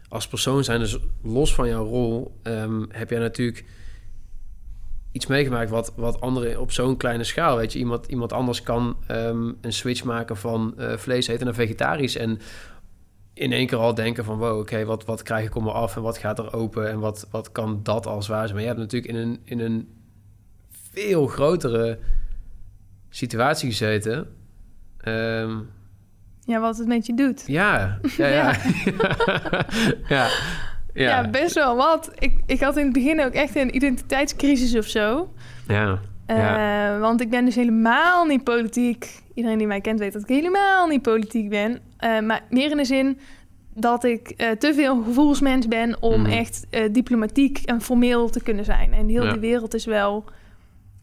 als 0.09 0.29
persoon 0.29 0.65
zijn? 0.65 0.81
Dus 0.81 0.99
los 1.23 1.55
van 1.55 1.69
jouw 1.69 1.85
rol 1.85 2.39
ehm, 2.43 2.83
heb 2.89 3.11
jij 3.11 3.19
natuurlijk 3.19 3.65
iets 5.17 5.27
meegemaakt 5.27 5.71
wat, 5.71 5.93
wat 5.97 6.21
anderen 6.21 6.61
op 6.61 6.73
zo'n 6.73 6.97
kleine 6.97 7.25
schaal, 7.25 7.57
weet 7.57 7.73
je. 7.73 7.79
Iemand, 7.79 8.07
iemand 8.07 8.33
anders 8.33 8.63
kan 8.63 8.97
ehm, 9.07 9.53
een 9.61 9.73
switch 9.73 10.05
maken 10.05 10.37
van 10.37 10.75
eh, 10.79 10.97
vlees 10.97 11.27
eten 11.27 11.45
naar 11.45 11.55
vegetarisch 11.55 12.17
en 12.17 12.39
in 13.35 13.53
één 13.53 13.67
keer 13.67 13.79
al 13.79 13.95
denken 13.95 14.25
van 14.25 14.39
wow, 14.39 14.59
oké, 14.59 14.85
wat, 14.85 15.05
wat 15.05 15.23
krijg 15.23 15.47
ik 15.47 15.55
om 15.55 15.65
me 15.65 15.71
af 15.71 15.97
en 15.97 16.03
wat 16.03 16.19
gaat 16.19 16.39
er 16.39 16.53
open 16.53 16.91
en 16.91 16.99
wat, 16.99 17.27
wat 17.31 17.53
kan 17.53 17.81
dat 17.83 18.07
als 18.07 18.29
waar 18.29 18.43
zijn. 18.43 18.53
Maar 18.53 18.61
je 18.61 18.67
hebt 18.69 18.81
natuurlijk 18.81 19.13
in 19.13 19.19
een, 19.21 19.41
in 19.45 19.61
een 19.61 19.89
veel 20.93 21.27
grotere 21.27 21.99
situatie 23.11 23.69
gezeten. 23.69 24.27
Ehm, 24.99 25.59
Ja, 26.41 26.61
wat 26.61 26.79
het 26.79 26.87
met 26.87 27.07
je 27.07 27.15
doet. 27.15 27.45
ja, 27.47 27.99
ja, 28.17 28.27
ja. 28.27 28.53
ja. 28.55 29.67
Ja, 30.09 30.29
ja. 31.01 31.29
best 31.31 31.55
wel 31.55 31.77
wat. 31.77 32.11
Ik, 32.19 32.41
ik 32.47 32.61
had 32.61 32.77
in 32.77 32.85
het 32.85 32.93
begin 32.93 33.21
ook 33.21 33.33
echt 33.33 33.57
een 33.57 33.75
identiteitscrisis 33.77 34.77
of 34.77 34.87
zo. 34.87 35.33
ja. 35.69 35.99
Ja. 36.27 36.95
Eh, 36.95 37.01
want 37.01 37.21
ik 37.21 37.31
ben 37.31 37.45
dus 37.45 37.55
helemaal 37.55 38.25
niet 38.25 38.45
politiek. 38.45 39.23
Iedereen 39.35 39.59
die 39.59 39.67
mij 39.67 39.81
kent 39.81 39.99
weet 39.99 40.13
dat 40.13 40.23
ik 40.23 40.29
helemaal 40.29 40.87
niet 40.87 41.03
politiek 41.03 41.49
ben. 41.49 41.79
Eh, 41.97 42.21
maar 42.21 42.41
meer 42.51 42.71
in 42.71 42.77
de 42.77 42.85
zin 42.85 43.19
dat 43.75 44.05
ik 44.05 44.29
eh, 44.37 44.51
te 44.51 44.75
veel 44.75 45.03
gevoelsmens 45.03 45.69
ben 45.69 46.03
om 46.03 46.21
Mhm. 46.21 46.31
echt 46.31 46.67
diplomatiek 46.93 47.59
en 47.65 47.81
formeel 47.81 48.31
te 48.31 48.43
kunnen 48.43 48.65
zijn. 48.65 48.93
En 48.93 49.09
heel 49.09 49.25
Ja. 49.25 49.31
die 49.33 49.41
wereld 49.41 49.75
is 49.75 49.85
wel 49.85 50.25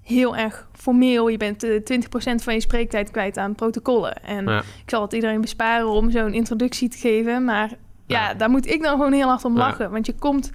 heel 0.02 0.36
erg 0.38 0.68
formeel. 0.74 1.28
Je 1.28 1.38
bent 1.38 1.64
eh 1.64 1.80
20% 1.84 2.44
van 2.44 2.54
je 2.54 2.60
spreektijd 2.62 3.12
kwijt 3.12 3.38
aan 3.38 3.56
protocollen. 3.56 4.24
En 4.24 4.48
ik 4.58 4.64
zal 4.90 5.02
het 5.02 5.14
iedereen 5.14 5.42
besparen 5.42 5.88
om 5.88 6.12
zo'n 6.12 6.34
introductie 6.34 6.90
te 6.90 6.98
geven. 6.98 7.44
Maar 7.46 7.70
ja, 8.06 8.34
daar 8.34 8.50
moet 8.50 8.68
ik 8.68 8.82
dan 8.82 8.92
gewoon 8.92 9.14
heel 9.14 9.28
hard 9.28 9.46
om 9.46 9.58
lachen. 9.58 9.92
Want 9.92 10.06
je 10.06 10.14
komt 10.14 10.52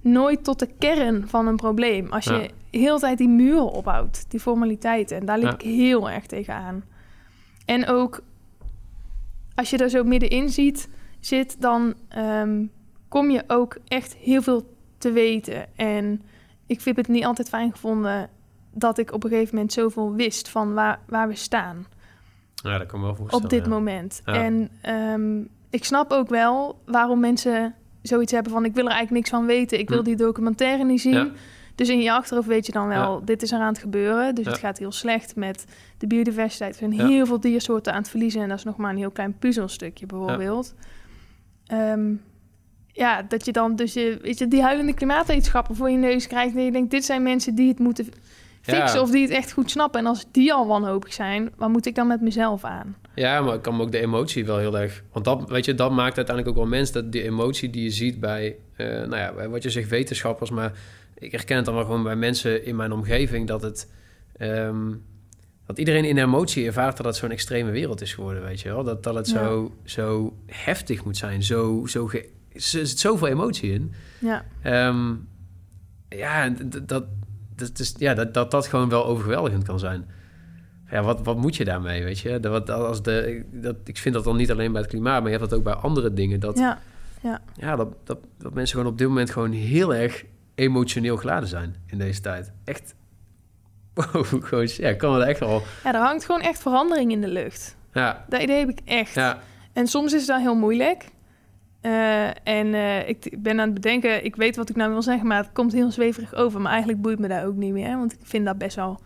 nooit 0.00 0.44
tot 0.44 0.58
de 0.58 0.68
kern 0.78 1.28
van 1.28 1.46
een 1.46 1.56
probleem. 1.56 2.12
Als 2.12 2.24
je 2.24 2.50
heel 2.70 2.94
de 2.94 3.00
tijd 3.00 3.18
die 3.18 3.28
muren 3.28 3.70
opbouwt, 3.70 4.30
die 4.30 4.40
formaliteiten. 4.40 5.16
En 5.16 5.26
daar 5.26 5.38
liep 5.38 5.52
ik 5.52 5.60
heel 5.60 6.10
erg 6.10 6.26
tegenaan. 6.26 6.84
En 7.64 7.86
ook 7.86 8.22
als 9.54 9.70
je 9.70 9.76
er 9.76 9.90
zo 9.90 10.04
middenin 10.04 10.48
ziet, 10.48 10.88
zit, 11.20 11.60
dan 11.60 11.94
ehm, 12.08 12.64
kom 13.08 13.30
je 13.30 13.44
ook 13.46 13.78
echt 13.88 14.14
heel 14.14 14.42
veel 14.42 14.74
te 14.98 15.12
weten. 15.12 15.76
En 15.76 16.22
ik 16.66 16.82
heb 16.82 16.96
het 16.96 17.08
niet 17.08 17.24
altijd 17.24 17.48
fijn 17.48 17.70
gevonden 17.70 18.30
dat 18.72 18.98
ik 18.98 19.12
op 19.12 19.24
een 19.24 19.30
gegeven 19.30 19.54
moment 19.54 19.72
zoveel 19.72 20.14
wist 20.14 20.48
van 20.48 20.74
waar, 20.74 21.00
waar 21.06 21.28
we 21.28 21.34
staan 21.34 21.86
ja, 22.62 22.78
dat 22.78 22.86
kan 22.86 23.00
me 23.00 23.06
wel 23.06 23.14
voorstellen. 23.14 23.44
op 23.44 23.50
dit 23.50 23.64
ja. 23.64 23.68
moment. 23.68 24.22
Ja. 24.24 24.32
En 24.32 24.70
ehm, 24.80 25.42
ik 25.70 25.84
snap 25.84 26.10
ook 26.12 26.28
wel 26.28 26.82
waarom 26.86 27.20
mensen 27.20 27.74
zoiets 28.02 28.32
hebben 28.32 28.52
van... 28.52 28.64
ik 28.64 28.74
wil 28.74 28.84
er 28.84 28.90
eigenlijk 28.90 29.20
niks 29.20 29.30
van 29.30 29.46
weten, 29.46 29.78
ik 29.78 29.88
wil 29.88 29.98
Hm. 29.98 30.04
die 30.04 30.16
documentaire 30.16 30.84
niet 30.84 31.00
zien. 31.00 31.12
Ja. 31.14 31.28
Dus 31.74 31.88
in 31.88 32.00
je 32.00 32.12
achterhoofd 32.12 32.48
weet 32.48 32.66
je 32.66 32.72
dan 32.72 32.88
wel, 32.88 33.18
Ja. 33.18 33.24
dit 33.24 33.42
is 33.42 33.52
er 33.52 33.58
aan 33.60 33.66
het 33.66 33.78
gebeuren. 33.78 34.34
Dus 34.34 34.44
Ja. 34.44 34.50
het 34.50 34.60
gaat 34.60 34.78
heel 34.78 34.92
slecht 34.92 35.36
met 35.36 35.64
de 35.98 36.06
biodiversiteit. 36.06 36.72
Er 36.72 36.78
zijn 36.78 36.92
Ja. 36.92 37.06
heel 37.06 37.26
veel 37.26 37.40
diersoorten 37.40 37.92
aan 37.92 37.98
het 37.98 38.08
verliezen. 38.10 38.42
En 38.42 38.48
dat 38.48 38.58
is 38.58 38.64
nog 38.64 38.76
maar 38.76 38.90
een 38.90 38.96
heel 38.96 39.10
klein 39.10 39.38
puzzelstukje 39.38 40.06
bijvoorbeeld. 40.06 40.74
Ehm, 41.66 42.12
ja, 42.92 43.22
dat 43.22 43.44
je 43.44 43.52
dan 43.52 43.76
dus 43.76 43.92
je, 43.92 44.18
weet 44.22 44.38
je, 44.38 44.48
die 44.48 44.62
huilende 44.62 44.94
klimaatwetenschappen 44.94 45.76
voor 45.76 45.90
je 45.90 45.96
neus 45.96 46.26
krijgt. 46.26 46.56
En 46.56 46.64
je 46.64 46.72
denkt, 46.72 46.90
dit 46.90 47.04
zijn 47.04 47.22
mensen 47.22 47.54
die 47.54 47.68
het 47.68 47.78
moeten 47.78 48.06
fixen 48.60 49.00
of 49.02 49.10
die 49.10 49.22
het 49.22 49.30
echt 49.30 49.52
goed 49.52 49.70
snappen. 49.70 50.00
En 50.00 50.06
als 50.06 50.26
die 50.30 50.52
al 50.52 50.66
wanhopig 50.66 51.12
zijn, 51.12 51.50
wat 51.56 51.68
moet 51.68 51.86
ik 51.86 51.94
dan 51.94 52.06
met 52.06 52.20
mezelf 52.20 52.64
aan? 52.64 52.96
Ja, 53.18 53.40
maar 53.40 53.54
ik 53.54 53.62
kan 53.62 53.76
me 53.76 53.82
ook 53.82 53.92
de 53.92 54.00
emotie 54.00 54.44
wel 54.46 54.58
heel 54.58 54.78
erg... 54.78 55.02
Want 55.12 55.24
dat, 55.24 55.48
weet 55.48 55.64
je, 55.64 55.74
dat 55.74 55.90
maakt 55.90 56.16
uiteindelijk 56.16 56.56
ook 56.56 56.62
wel 56.62 56.72
mens... 56.72 56.92
dat 56.92 57.12
die 57.12 57.22
emotie 57.22 57.70
die 57.70 57.82
je 57.82 57.90
ziet 57.90 58.20
bij... 58.20 58.56
eh, 58.76 58.86
nou 58.86 59.16
ja, 59.16 59.32
bij 59.32 59.48
wat 59.48 59.62
je 59.62 59.70
zegt 59.70 59.88
wetenschappers... 59.88 60.50
maar 60.50 60.72
ik 61.18 61.32
herken 61.32 61.56
het 61.56 61.64
dan 61.64 61.74
wel 61.74 61.84
gewoon 61.84 62.02
bij 62.02 62.16
mensen 62.16 62.64
in 62.64 62.76
mijn 62.76 62.92
omgeving... 62.92 63.46
dat 63.46 63.62
het... 63.62 63.90
ehm, 64.36 64.92
dat 65.66 65.78
iedereen 65.78 66.04
in 66.04 66.18
emotie 66.18 66.66
ervaart 66.66 66.96
dat 66.96 67.06
het 67.06 67.16
zo'n 67.16 67.30
extreme 67.30 67.70
wereld 67.70 68.00
is 68.00 68.14
geworden, 68.14 68.42
weet 68.42 68.60
je 68.60 68.68
wel? 68.68 68.84
Dat, 68.84 69.02
dat 69.02 69.14
het 69.14 69.28
Ja. 69.30 69.32
zo, 69.44 69.72
zo 69.84 70.36
heftig 70.46 71.04
moet 71.04 71.16
zijn. 71.16 71.42
Zo, 71.42 71.86
zo 71.86 72.06
ge- 72.06 72.28
er 72.52 72.60
zit 72.60 72.98
zoveel 72.98 73.26
emotie 73.28 73.72
in. 73.72 73.92
Ja, 74.18 74.44
Ehm, 74.62 75.14
ja, 76.08 76.48
dat, 76.86 77.04
dat, 77.54 77.78
is, 77.78 77.94
ja 77.96 78.14
dat, 78.14 78.34
dat 78.34 78.50
dat 78.50 78.66
gewoon 78.66 78.88
wel 78.88 79.06
overweldigend 79.06 79.64
kan 79.64 79.78
zijn. 79.78 80.06
Ja, 80.90 81.02
wat, 81.02 81.20
wat 81.22 81.36
moet 81.36 81.56
je 81.56 81.64
daarmee, 81.64 82.04
weet 82.04 82.18
je? 82.18 82.40
Dat, 82.40 82.52
wat, 82.52 82.70
als 82.70 83.02
de, 83.02 83.44
dat, 83.50 83.76
ik 83.84 83.98
vind 83.98 84.14
dat 84.14 84.24
dan 84.24 84.36
niet 84.36 84.50
alleen 84.50 84.72
bij 84.72 84.80
het 84.80 84.90
klimaat, 84.90 85.22
maar 85.22 85.30
je 85.30 85.36
hebt 85.38 85.50
dat 85.50 85.58
ook 85.58 85.64
bij 85.64 85.74
andere 85.74 86.12
dingen. 86.12 86.40
Dat, 86.40 86.58
ja, 86.58 86.78
ja, 87.54 87.76
dat, 87.76 87.88
dat, 88.04 88.18
dat 88.38 88.54
mensen 88.54 88.76
gewoon 88.76 88.92
op 88.92 88.98
dit 88.98 89.08
moment 89.08 89.30
gewoon 89.30 89.52
heel 89.52 89.94
erg 89.94 90.24
emotioneel 90.54 91.16
geladen 91.16 91.48
zijn 91.48 91.76
in 91.86 91.98
deze 91.98 92.20
tijd. 92.20 92.52
Echt, 92.64 92.94
wow, 93.94 94.44
gewoon, 94.44 94.68
ja, 94.76 94.92
kan 94.92 95.20
er 95.20 95.26
echt 95.26 95.40
wel... 95.40 95.62
ja, 95.84 95.94
er 95.94 96.00
hangt 96.00 96.24
gewoon 96.24 96.40
echt 96.40 96.58
verandering 96.58 97.12
in 97.12 97.20
de 97.20 97.28
lucht. 97.28 97.76
Ja, 97.92 98.24
Dat 98.28 98.42
idee 98.42 98.58
heb 98.58 98.68
ik 98.68 98.80
echt. 98.84 99.14
ja, 99.14 99.38
En 99.72 99.86
soms 99.86 100.12
is 100.12 100.26
dat 100.26 100.40
heel 100.40 100.56
moeilijk. 100.56 101.04
Eh, 101.80 102.26
en 102.26 102.74
eh, 102.74 103.08
ik 103.08 103.36
ben 103.38 103.60
aan 103.60 103.64
het 103.64 103.74
bedenken, 103.74 104.24
ik 104.24 104.36
weet 104.36 104.56
wat 104.56 104.68
ik 104.68 104.76
nou 104.76 104.90
wil 104.90 105.02
zeggen, 105.02 105.26
maar 105.26 105.42
het 105.42 105.52
komt 105.52 105.72
heel 105.72 105.90
zweverig 105.90 106.34
over. 106.34 106.60
Maar 106.60 106.70
eigenlijk 106.70 107.02
boeit 107.02 107.18
me 107.18 107.28
dat 107.28 107.44
ook 107.44 107.56
niet 107.56 107.72
meer, 107.72 107.96
want 107.96 108.12
ik 108.12 108.18
vind 108.22 108.46
dat 108.46 108.58
best 108.58 108.76
wel 108.76 109.00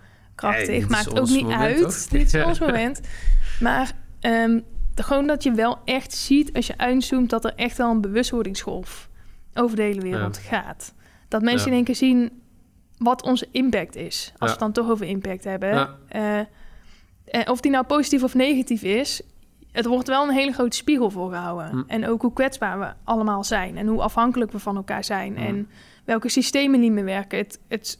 krachtig. 0.50 0.88
Maakt 0.88 1.20
ook 1.20 1.28
niet 1.28 1.42
moment, 1.42 1.60
uit. 1.84 2.10
Dit 2.10 2.34
is 2.34 2.44
ons 2.50 2.58
moment. 2.58 3.00
Maar 3.60 3.92
de- 4.20 4.62
gewoon 4.94 5.26
dat 5.26 5.42
je 5.42 5.52
wel 5.52 5.78
echt 5.84 6.12
ziet, 6.14 6.52
als 6.52 6.66
je 6.66 6.78
uitzoomt, 6.78 7.30
dat 7.30 7.44
er 7.44 7.52
echt 7.56 7.76
wel 7.76 7.90
een 7.90 8.00
bewustwordingsgolf 8.00 9.08
over 9.54 9.76
de 9.76 9.82
hele 9.82 10.00
wereld 10.00 10.38
gaat. 10.38 10.94
Dat 11.28 11.42
mensen 11.42 11.68
in 11.68 11.74
één 11.74 11.84
keer 11.84 11.96
zien 11.96 12.40
wat 12.96 13.22
onze 13.22 13.48
impact 13.50 13.96
is. 13.96 14.28
Als 14.32 14.38
we 14.38 14.46
het 14.46 14.58
dan 14.58 14.72
toch 14.72 14.90
over 14.90 15.06
impact 15.06 15.44
hebben. 15.44 15.88
Eh, 16.08 16.38
eh, 16.38 16.46
of 17.44 17.60
die 17.60 17.70
nou 17.70 17.84
positief 17.84 18.22
of 18.22 18.34
negatief 18.34 18.82
is, 18.82 19.22
het 19.72 19.86
wordt 19.86 20.08
wel 20.08 20.22
een 20.28 20.34
hele 20.34 20.52
grote 20.52 20.76
spiegel 20.76 21.10
voorgehouden. 21.10 21.68
Hm. 21.70 21.82
En 21.86 22.06
ook 22.08 22.22
hoe 22.22 22.32
kwetsbaar 22.32 22.78
we 22.78 22.92
allemaal 23.04 23.44
zijn 23.44 23.76
en 23.76 23.86
hoe 23.86 24.02
afhankelijk 24.02 24.52
we 24.52 24.58
van 24.58 24.76
elkaar 24.76 25.04
zijn 25.04 25.36
Hm. 25.36 25.42
en 25.42 25.68
welke 26.04 26.28
systemen 26.28 26.80
niet 26.80 26.92
meer 26.92 27.04
werken. 27.04 27.38
Het, 27.38 27.58
het 27.68 27.98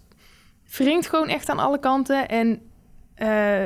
wringt 0.77 1.09
gewoon 1.09 1.29
echt 1.29 1.49
aan 1.49 1.59
alle 1.59 1.79
kanten 1.79 2.29
en 2.29 2.61
eh, 3.15 3.65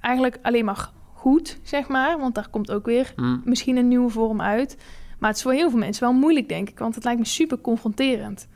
eigenlijk 0.00 0.38
alleen 0.42 0.64
maar 0.64 0.90
goed, 1.14 1.58
zeg 1.62 1.88
maar, 1.88 2.18
want 2.18 2.34
daar 2.34 2.48
komt 2.50 2.70
ook 2.70 2.86
weer 2.86 3.12
hm, 3.16 3.36
misschien 3.44 3.76
een 3.76 3.88
nieuwe 3.88 4.10
vorm 4.10 4.40
uit. 4.40 4.76
Maar 5.18 5.28
het 5.28 5.38
is 5.38 5.44
voor 5.44 5.52
heel 5.52 5.70
veel 5.70 5.78
mensen 5.78 6.02
wel 6.04 6.12
moeilijk, 6.12 6.48
denk 6.48 6.68
ik, 6.68 6.78
want 6.78 6.94
het 6.94 7.04
lijkt 7.04 7.18
me 7.20 7.26
super 7.26 7.58
confronterend. 7.60 8.48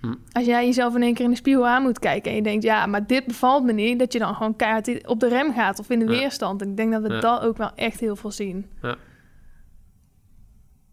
Hm. 0.00 0.14
Als 0.32 0.44
jij 0.44 0.66
jezelf 0.66 0.94
in 0.94 1.02
één 1.02 1.14
keer 1.14 1.24
in 1.24 1.30
de 1.30 1.36
spiegel 1.36 1.66
aan 1.66 1.82
moet 1.82 1.98
kijken 1.98 2.30
en 2.30 2.36
je 2.36 2.42
denkt, 2.42 2.62
ja, 2.64 2.86
maar 2.86 3.06
dit 3.06 3.26
bevalt 3.26 3.64
me 3.64 3.72
niet, 3.72 3.98
dat 3.98 4.12
je 4.12 4.18
dan 4.18 4.34
gewoon 4.34 4.56
keihard 4.56 5.06
op 5.06 5.20
de 5.20 5.28
rem 5.28 5.52
gaat 5.52 5.78
of 5.78 5.90
in 5.90 5.98
de 5.98 6.04
Ja. 6.04 6.10
weerstand. 6.10 6.62
En 6.62 6.68
ik 6.70 6.76
denk 6.76 6.92
dat 6.92 7.02
we 7.02 7.08
Ja. 7.12 7.20
dat 7.20 7.42
ook 7.42 7.56
wel 7.56 7.70
echt 7.74 8.00
heel 8.00 8.16
veel 8.16 8.30
zien. 8.30 8.66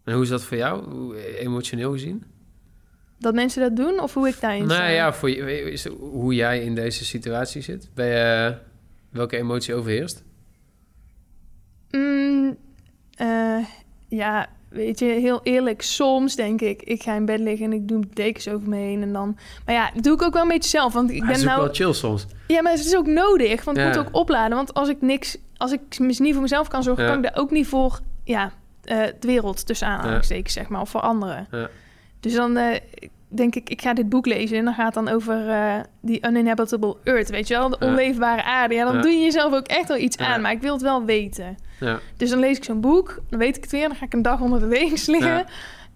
En 0.04 0.12
hoe 0.14 0.22
is 0.22 0.28
dat 0.28 0.44
voor 0.44 0.56
jou, 0.56 1.16
emotioneel 1.16 1.92
gezien? 1.92 2.24
Dat 3.22 3.34
mensen 3.34 3.62
dat 3.62 3.76
doen 3.76 4.00
of 4.00 4.14
hoe 4.14 4.28
ik 4.28 4.40
daarin 4.40 4.60
Nou 4.66 4.72
sta? 4.80 4.86
ja, 4.88 5.12
voor 5.12 5.30
je, 5.30 5.70
is, 5.72 5.86
hoe 5.86 6.34
jij 6.34 6.60
in 6.62 6.74
deze 6.74 7.04
situatie 7.04 7.62
zit. 7.62 7.88
Ben 7.94 8.06
je, 8.06 8.54
welke 9.10 9.36
emotie 9.36 9.74
overheerst? 9.74 10.22
Mm, 11.90 12.56
eh, 13.14 13.58
ja, 14.08 14.46
weet 14.68 14.98
je, 14.98 15.04
heel 15.04 15.40
eerlijk, 15.42 15.82
soms 15.82 16.36
denk 16.36 16.60
ik, 16.60 16.82
ik 16.82 17.02
ga 17.02 17.14
in 17.14 17.24
bed 17.24 17.40
liggen 17.40 17.66
en 17.66 17.72
ik 17.72 17.88
doe 17.88 18.04
dekens 18.12 18.48
over 18.48 18.68
me 18.68 18.76
heen 18.76 19.02
en 19.02 19.12
dan... 19.12 19.36
Maar 19.66 19.74
ja, 19.74 19.90
dat 19.94 20.02
doe 20.04 20.14
ik 20.14 20.22
ook 20.22 20.32
wel 20.32 20.42
een 20.42 20.48
beetje 20.48 20.70
zelf, 20.70 20.92
want 20.92 21.10
ik 21.10 21.18
Maar 21.18 21.28
het 21.28 21.36
ben 21.36 21.46
is 21.46 21.50
ook 21.52 21.56
nou... 21.58 21.66
wel 21.66 21.74
chill 21.74 21.92
soms. 21.92 22.26
Ja, 22.46 22.62
maar 22.62 22.72
het 22.72 22.84
is 22.84 22.96
ook 22.96 23.06
nodig, 23.06 23.64
want 23.64 23.76
ik 23.76 23.82
Ja. 23.82 23.88
moet 23.88 23.98
ook 23.98 24.14
opladen. 24.16 24.56
Want 24.56 24.74
als 24.74 24.88
ik 24.88 25.00
niks, 25.00 25.38
als 25.56 25.72
ik 25.72 25.80
niet 25.98 26.32
voor 26.32 26.42
mezelf 26.42 26.68
kan 26.68 26.82
zorgen, 26.82 27.04
Ja. 27.04 27.10
kan 27.10 27.18
ik 27.24 27.24
daar 27.32 27.42
ook 27.42 27.50
niet 27.50 27.66
voor, 27.66 28.00
ja, 28.24 28.52
eh, 28.84 28.98
de 29.20 29.26
wereld 29.26 29.66
tussen 29.66 29.86
aanhalingstekens, 29.88 30.52
zeg 30.52 30.68
maar, 30.68 30.80
of 30.80 30.90
voor 30.90 31.00
anderen. 31.00 31.46
Ja. 31.50 31.68
Dus 32.22 32.34
dan 32.34 32.56
eh, 32.56 32.78
denk 33.28 33.54
ik, 33.54 33.68
ik 33.70 33.82
ga 33.82 33.94
dit 33.94 34.08
boek 34.08 34.26
lezen 34.26 34.58
en 34.58 34.64
dan 34.64 34.74
gaat 34.74 34.94
het 34.94 35.04
dan 35.04 35.14
over 35.14 35.48
eh, 35.48 35.80
die 36.00 36.26
uninhabitable 36.26 36.96
earth, 37.04 37.30
weet 37.30 37.48
je 37.48 37.54
wel, 37.54 37.68
de 37.68 37.78
onleefbare 37.78 38.44
aarde. 38.44 38.74
Ja, 38.74 38.84
dan 38.84 38.94
Ja. 38.94 39.00
doe 39.02 39.10
je 39.10 39.20
jezelf 39.24 39.52
ook 39.54 39.66
echt 39.66 39.88
wel 39.88 39.96
iets 39.96 40.16
Ja. 40.16 40.26
aan, 40.26 40.40
maar 40.40 40.52
ik 40.52 40.60
wil 40.60 40.72
het 40.72 40.82
wel 40.82 41.04
weten. 41.04 41.56
Ja. 41.80 41.98
Dus 42.16 42.30
dan 42.30 42.38
lees 42.38 42.56
ik 42.56 42.64
zo'n 42.64 42.80
boek, 42.80 43.20
dan 43.30 43.38
weet 43.38 43.56
ik 43.56 43.62
het 43.62 43.72
weer, 43.72 43.88
dan 43.88 43.96
ga 43.96 44.04
ik 44.04 44.12
een 44.12 44.22
dag 44.22 44.40
onder 44.40 44.60
de 44.60 44.68
dekens 44.68 45.06
liggen 45.06 45.44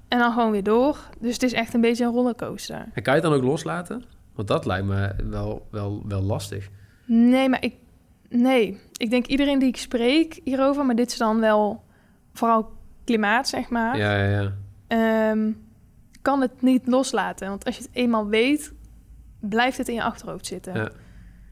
en 0.08 0.18
dan 0.18 0.32
gewoon 0.32 0.50
weer 0.50 0.62
door. 0.62 0.98
Dus 1.20 1.32
het 1.32 1.42
is 1.42 1.52
echt 1.52 1.74
een 1.74 1.80
beetje 1.80 2.04
een 2.04 2.12
rollercoaster. 2.12 2.76
En 2.92 3.02
kan 3.02 3.14
je 3.14 3.20
het 3.20 3.22
dan 3.30 3.32
ook 3.32 3.42
loslaten? 3.44 4.04
Want 4.34 4.48
dat 4.48 4.66
lijkt 4.66 4.86
me 4.86 5.10
wel, 5.30 5.66
wel, 5.70 6.02
wel 6.08 6.22
lastig. 6.22 6.68
Nee, 7.04 7.48
maar 7.48 7.62
ik. 7.64 7.74
Nee, 8.28 8.80
ik 8.96 9.10
denk 9.10 9.26
iedereen 9.26 9.58
die 9.58 9.68
ik 9.68 9.76
spreek 9.76 10.40
hierover, 10.44 10.84
maar 10.84 10.94
dit 10.94 11.10
is 11.10 11.16
dan 11.16 11.40
wel 11.40 11.82
vooral 12.32 12.70
klimaat, 13.04 13.48
zeg 13.48 13.68
maar. 13.68 13.96
Ja, 13.98 14.16
ja, 14.16 14.40
ja. 14.40 14.52
ehm, 15.30 15.50
kan 16.26 16.40
het 16.40 16.62
niet 16.62 16.86
loslaten. 16.86 17.48
Want 17.48 17.64
als 17.64 17.76
je 17.76 17.82
het 17.82 17.90
eenmaal 17.92 18.26
weet, 18.26 18.72
blijft 19.40 19.78
het 19.78 19.88
in 19.88 19.94
je 19.94 20.02
achterhoofd 20.02 20.46
zitten. 20.46 20.74
Ja. 20.74 20.90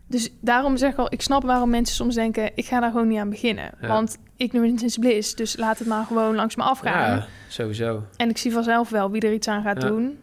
Dus 0.06 0.32
daarom 0.40 0.76
zeg 0.76 0.92
ik 0.92 0.98
al, 0.98 1.12
ik 1.12 1.22
snap 1.22 1.42
waarom 1.42 1.70
mensen 1.70 1.96
soms 1.96 2.14
denken, 2.14 2.50
ik 2.54 2.64
ga 2.64 2.80
daar 2.80 2.90
gewoon 2.90 3.08
niet 3.08 3.18
aan 3.18 3.30
beginnen. 3.30 3.70
Ja. 3.80 3.88
Want 3.88 4.18
ignorance 4.36 4.84
is 4.84 4.98
bliss, 4.98 5.34
dus 5.34 5.56
laat 5.56 5.78
het 5.78 5.88
maar 5.88 6.04
gewoon 6.04 6.34
langs 6.34 6.56
me 6.56 6.62
afgaan. 6.62 7.16
Ja, 7.16 7.26
sowieso. 7.48 8.04
En 8.16 8.28
ik 8.28 8.38
zie 8.38 8.52
vanzelf 8.52 8.88
wel 8.90 9.10
wie 9.10 9.20
er 9.22 9.32
iets 9.32 9.48
aan 9.48 9.62
gaat 9.62 9.82
Ja. 9.82 9.88
doen. 9.88 10.18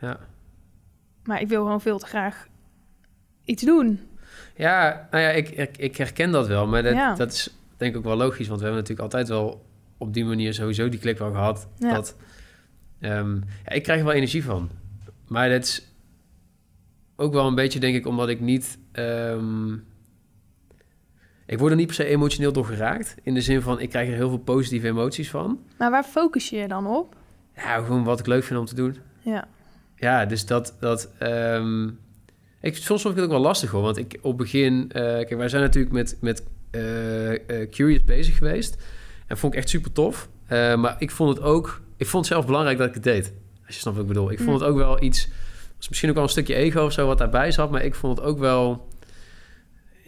Ja. 0.00 0.18
Maar 1.24 1.40
ik 1.40 1.48
wil 1.48 1.62
gewoon 1.62 1.80
veel 1.80 1.98
te 1.98 2.06
graag 2.06 2.46
iets 3.44 3.62
doen. 3.62 4.00
Ja, 4.56 5.08
nou 5.10 5.22
ja, 5.22 5.28
ik, 5.30 5.48
ik, 5.48 5.76
ik 5.76 5.96
herken 5.96 6.30
dat 6.30 6.46
wel. 6.46 6.66
Maar 6.66 6.82
dat, 6.82 7.16
dat 7.16 7.32
is 7.32 7.56
denk 7.76 7.92
ik 7.92 7.98
ook 7.98 8.04
wel 8.04 8.16
logisch. 8.16 8.48
Want 8.48 8.60
we 8.60 8.66
hebben 8.66 8.82
natuurlijk 8.82 9.14
altijd 9.14 9.28
wel 9.28 9.66
op 9.98 10.14
die 10.14 10.24
manier 10.24 10.54
sowieso 10.54 10.88
die 10.88 11.00
klik 11.00 11.18
wel 11.18 11.30
gehad. 11.30 11.68
Dat, 11.78 12.16
ehm, 13.04 13.34
ja, 13.34 13.70
ik 13.72 13.82
krijg 13.82 13.98
er 13.98 14.04
wel 14.04 14.14
energie 14.14 14.44
van. 14.44 14.70
Maar 15.28 15.48
dat 15.48 15.62
is 15.62 15.88
ook 17.16 17.32
wel 17.32 17.46
een 17.46 17.54
beetje, 17.54 17.80
denk 17.80 17.94
ik, 17.96 18.06
omdat 18.06 18.28
ik 18.28 18.40
niet... 18.40 18.78
ehm, 18.92 19.72
ik 21.46 21.58
word 21.58 21.70
er 21.70 21.76
niet 21.76 21.86
per 21.86 21.94
se 21.94 22.04
emotioneel 22.04 22.52
door 22.52 22.64
geraakt. 22.64 23.16
In 23.22 23.34
de 23.34 23.40
zin 23.40 23.62
van, 23.62 23.80
ik 23.80 23.88
krijg 23.88 24.08
er 24.08 24.14
heel 24.14 24.28
veel 24.28 24.38
positieve 24.38 24.86
emoties 24.86 25.30
van. 25.30 25.58
Maar 25.78 25.90
waar 25.90 26.04
focus 26.04 26.50
je 26.50 26.56
je 26.56 26.68
dan 26.68 26.86
op? 26.86 27.16
Ja, 27.56 27.76
gewoon 27.78 28.04
wat 28.04 28.20
ik 28.20 28.26
leuk 28.26 28.44
vind 28.44 28.60
om 28.60 28.66
te 28.66 28.74
doen. 28.74 28.96
Ja. 29.20 29.48
Ja, 29.96 30.26
dus 30.26 30.46
dat... 30.46 30.76
dat 30.80 31.12
ehm, 31.18 31.88
ik, 32.60 32.76
soms 32.76 33.02
vond 33.02 33.14
ik 33.14 33.20
het 33.20 33.30
ook 33.30 33.36
wel 33.36 33.46
lastig 33.46 33.70
hoor. 33.70 33.82
Want 33.82 33.96
ik 33.96 34.18
op 34.22 34.38
begin... 34.38 34.90
eh, 34.92 35.02
kijk, 35.02 35.36
wij 35.36 35.48
zijn 35.48 35.62
natuurlijk 35.62 35.94
met, 35.94 36.16
met 36.20 36.44
eh, 36.70 37.32
eh, 37.32 37.70
Curious 37.70 38.04
bezig 38.04 38.38
geweest. 38.38 38.76
En 39.26 39.38
vond 39.38 39.52
ik 39.52 39.58
echt 39.58 39.68
super 39.68 39.92
tof. 39.92 40.28
Eh, 40.46 40.74
maar 40.76 40.96
ik 40.98 41.10
vond 41.10 41.36
het 41.36 41.46
ook... 41.46 41.80
Ik 41.96 42.06
vond 42.06 42.24
het 42.24 42.32
zelf 42.34 42.46
belangrijk 42.46 42.78
dat 42.78 42.88
ik 42.88 42.94
het 42.94 43.02
deed. 43.02 43.32
Als 43.66 43.74
je 43.74 43.80
snapt 43.80 43.96
wat 43.96 44.06
ik 44.06 44.12
bedoel. 44.12 44.30
Ik 44.30 44.36
vond 44.38 44.48
Mm. 44.50 44.54
het 44.54 44.64
ook 44.64 44.76
wel 44.76 45.02
iets... 45.02 45.28
was 45.76 45.88
misschien 45.88 46.08
ook 46.08 46.14
wel 46.14 46.24
een 46.24 46.30
stukje 46.30 46.54
ego 46.54 46.84
of 46.84 46.92
zo 46.92 47.06
wat 47.06 47.18
daarbij 47.18 47.50
zat. 47.52 47.70
Maar 47.70 47.82
ik 47.84 47.94
vond 47.94 48.16
het 48.18 48.26
ook 48.26 48.38
wel... 48.38 48.88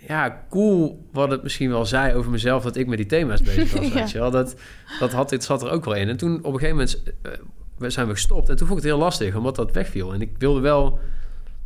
Ja, 0.06 0.44
cool 0.50 1.06
wat 1.12 1.30
het 1.30 1.42
misschien 1.42 1.70
wel 1.70 1.84
zei 1.86 2.14
over 2.14 2.30
mezelf... 2.30 2.62
dat 2.62 2.76
ik 2.76 2.86
met 2.86 2.96
die 2.96 3.06
thema's 3.06 3.42
bezig 3.42 3.72
was, 3.72 3.86
Ja. 3.88 3.94
weet 3.94 4.10
je 4.10 4.18
wel. 4.18 4.30
Dat, 4.30 4.54
dat 4.98 5.12
had, 5.12 5.28
dit 5.28 5.44
zat 5.44 5.62
er 5.62 5.70
ook 5.70 5.84
wel 5.84 5.94
in. 5.94 6.08
En 6.08 6.16
toen 6.16 6.36
op 6.38 6.52
een 6.52 6.58
gegeven 6.60 6.70
moment... 6.76 7.02
eh, 7.22 7.88
zijn 7.90 8.06
we 8.06 8.12
gestopt. 8.12 8.48
En 8.48 8.56
toen 8.56 8.66
vond 8.66 8.78
ik 8.78 8.84
het 8.84 8.94
heel 8.94 9.02
lastig, 9.04 9.34
omdat 9.36 9.56
dat 9.56 9.72
wegviel. 9.72 10.12
En 10.12 10.20
ik 10.20 10.30
wilde 10.38 10.60
wel... 10.60 10.98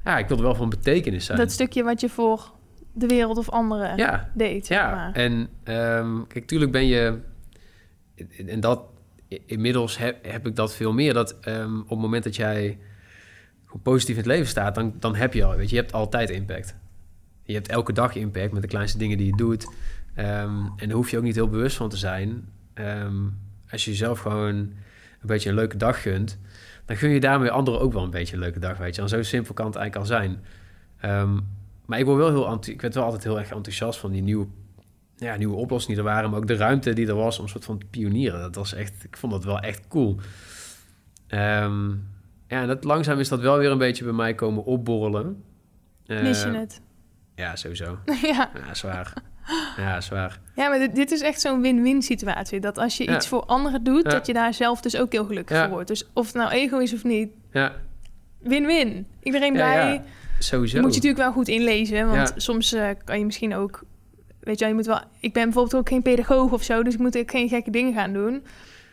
Ja, 0.04 0.18
ik 0.18 0.28
wilde 0.28 0.42
wel 0.42 0.54
van 0.54 0.68
betekenis 0.68 1.24
zijn. 1.24 1.38
Dat 1.38 1.50
stukje 1.52 1.82
wat 1.82 2.00
je 2.00 2.08
voor 2.08 2.50
de 2.92 3.06
wereld 3.06 3.38
of 3.38 3.48
anderen 3.50 3.96
ja, 3.96 4.30
deed. 4.34 4.68
ja. 4.68 4.90
maar. 4.94 5.12
En 5.12 5.48
ehm, 5.62 6.26
kijk, 6.28 6.46
tuurlijk 6.46 6.72
ben 6.72 6.86
je... 6.86 7.18
En 8.46 8.60
dat... 8.60 8.82
Inmiddels 9.46 9.98
heb, 9.98 10.46
ik 10.46 10.56
dat 10.56 10.74
veel 10.74 10.92
meer. 10.92 11.14
Dat 11.14 11.40
ehm, 11.40 11.78
op 11.80 11.88
het 11.88 11.98
moment 11.98 12.24
dat 12.24 12.36
jij 12.36 12.78
positief 13.82 14.14
in 14.14 14.20
het 14.20 14.30
leven 14.30 14.46
staat... 14.46 14.74
Dan, 14.74 14.94
dan 14.98 15.14
heb 15.14 15.34
je 15.34 15.44
al... 15.44 15.56
Weet 15.56 15.70
je, 15.70 15.74
je 15.74 15.80
hebt 15.80 15.92
altijd 15.92 16.30
impact. 16.30 16.76
Je 17.42 17.54
hebt 17.54 17.68
elke 17.68 17.92
dag 17.92 18.14
impact 18.14 18.52
met 18.52 18.62
de 18.62 18.68
kleinste 18.68 18.98
dingen 18.98 19.16
die 19.16 19.26
je 19.26 19.36
doet. 19.36 19.68
Ehm, 20.14 20.66
en 20.76 20.88
daar 20.88 20.96
hoef 20.96 21.10
je 21.10 21.16
ook 21.16 21.22
niet 21.22 21.34
heel 21.34 21.48
bewust 21.48 21.76
van 21.76 21.88
te 21.88 21.96
zijn. 21.96 22.48
Ehm, 22.74 23.16
als 23.70 23.84
je 23.84 23.90
jezelf 23.90 24.18
gewoon 24.18 24.54
een 24.54 25.26
beetje 25.26 25.48
een 25.48 25.54
leuke 25.54 25.76
dag 25.76 26.02
gunt, 26.02 26.38
dan 26.84 26.96
gun 26.96 27.10
je 27.10 27.20
daarmee 27.20 27.50
anderen 27.50 27.80
ook 27.80 27.92
wel 27.92 28.04
een 28.04 28.10
beetje 28.10 28.34
een 28.34 28.42
leuke 28.42 28.58
dag, 28.58 28.78
weet 28.78 28.94
je. 28.94 29.02
En 29.02 29.08
zo 29.08 29.22
simpel 29.22 29.54
kan 29.54 29.66
het 29.66 29.76
eigenlijk 29.76 30.10
al 30.10 30.16
zijn. 30.16 30.40
Maar 31.90 31.98
ik 31.98 32.04
word 32.04 32.18
wel 32.18 32.28
heel 32.28 32.60
ik 32.64 32.80
werd 32.80 32.94
wel 32.94 33.04
altijd 33.04 33.24
heel 33.24 33.38
erg 33.38 33.50
enthousiast 33.50 33.98
van 33.98 34.10
die 34.10 34.22
nieuwe, 34.22 34.46
ja, 35.20 35.36
nieuwe 35.36 35.56
oplossingen 35.56 35.98
er 35.98 36.04
waren, 36.04 36.30
maar 36.30 36.38
ook 36.38 36.46
de 36.46 36.56
ruimte 36.56 36.92
die 36.92 37.06
er 37.06 37.14
was 37.14 37.38
om 37.38 37.44
een 37.44 37.50
soort 37.50 37.64
van 37.64 37.78
te 37.78 37.86
pionieren. 37.90 38.40
Dat 38.40 38.54
was 38.54 38.74
echt, 38.74 39.04
ik 39.04 39.16
vond 39.16 39.32
dat 39.32 39.44
wel 39.44 39.58
echt 39.58 39.88
cool. 39.88 40.16
Ehm, 41.26 41.88
ja, 42.46 42.60
en 42.60 42.66
dat, 42.66 42.84
langzaam 42.84 43.18
is 43.18 43.28
dat 43.28 43.40
wel 43.40 43.58
weer 43.58 43.70
een 43.70 43.78
beetje 43.78 44.04
bij 44.04 44.12
mij 44.12 44.34
komen 44.34 44.64
opborrelen. 44.64 45.42
Mis 46.06 46.42
je 46.42 46.48
het? 46.48 46.80
Ja, 47.34 47.56
sowieso. 47.56 47.98
ja. 48.22 48.50
Ja, 48.66 48.74
zwaar. 48.74 49.12
Ja, 49.76 50.00
zwaar. 50.00 50.40
ja, 50.56 50.68
maar 50.68 50.78
dit, 50.78 50.94
dit 50.94 51.10
is 51.10 51.20
echt 51.20 51.40
zo'n 51.40 51.60
win-win 51.60 52.02
situatie. 52.02 52.60
Dat 52.60 52.78
als 52.78 52.96
je 52.96 53.04
Ja. 53.04 53.14
iets 53.16 53.28
voor 53.28 53.44
anderen 53.44 53.84
doet, 53.84 54.02
Ja. 54.04 54.10
dat 54.10 54.26
je 54.26 54.32
daar 54.32 54.54
zelf 54.54 54.80
dus 54.80 54.96
ook 54.96 55.12
heel 55.12 55.24
gelukkig 55.24 55.56
Ja. 55.56 55.62
voor 55.62 55.72
wordt. 55.72 55.88
Dus 55.88 56.08
of 56.12 56.26
het 56.26 56.34
nou 56.34 56.50
ego 56.50 56.78
is 56.78 56.92
of 56.94 57.04
niet, 57.04 57.30
Ja, 57.52 57.72
win-win. 58.38 59.06
Iedereen 59.22 59.52
blij. 59.52 59.92
ja. 59.94 60.02
sowieso. 60.38 60.80
Moet 60.80 60.88
je 60.90 60.96
natuurlijk 60.96 61.22
wel 61.22 61.32
goed 61.32 61.48
inlezen, 61.48 62.08
want 62.08 62.32
soms 62.36 62.72
eh, 62.72 62.88
kan 63.04 63.18
je 63.18 63.24
misschien 63.24 63.54
ook, 63.54 63.82
weet 64.40 64.58
je, 64.58 64.64
wel, 64.64 64.68
je 64.68 64.74
moet 64.74 64.86
wel. 64.86 65.00
Ik 65.20 65.32
ben 65.32 65.44
bijvoorbeeld 65.44 65.74
ook 65.76 65.88
geen 65.88 66.02
pedagoog 66.02 66.52
of 66.52 66.62
zo, 66.62 66.82
dus 66.82 66.94
ik 66.94 67.00
moet 67.00 67.18
ook 67.18 67.30
geen 67.30 67.48
gekke 67.48 67.70
dingen 67.70 67.92
gaan 67.94 68.12
doen 68.12 68.44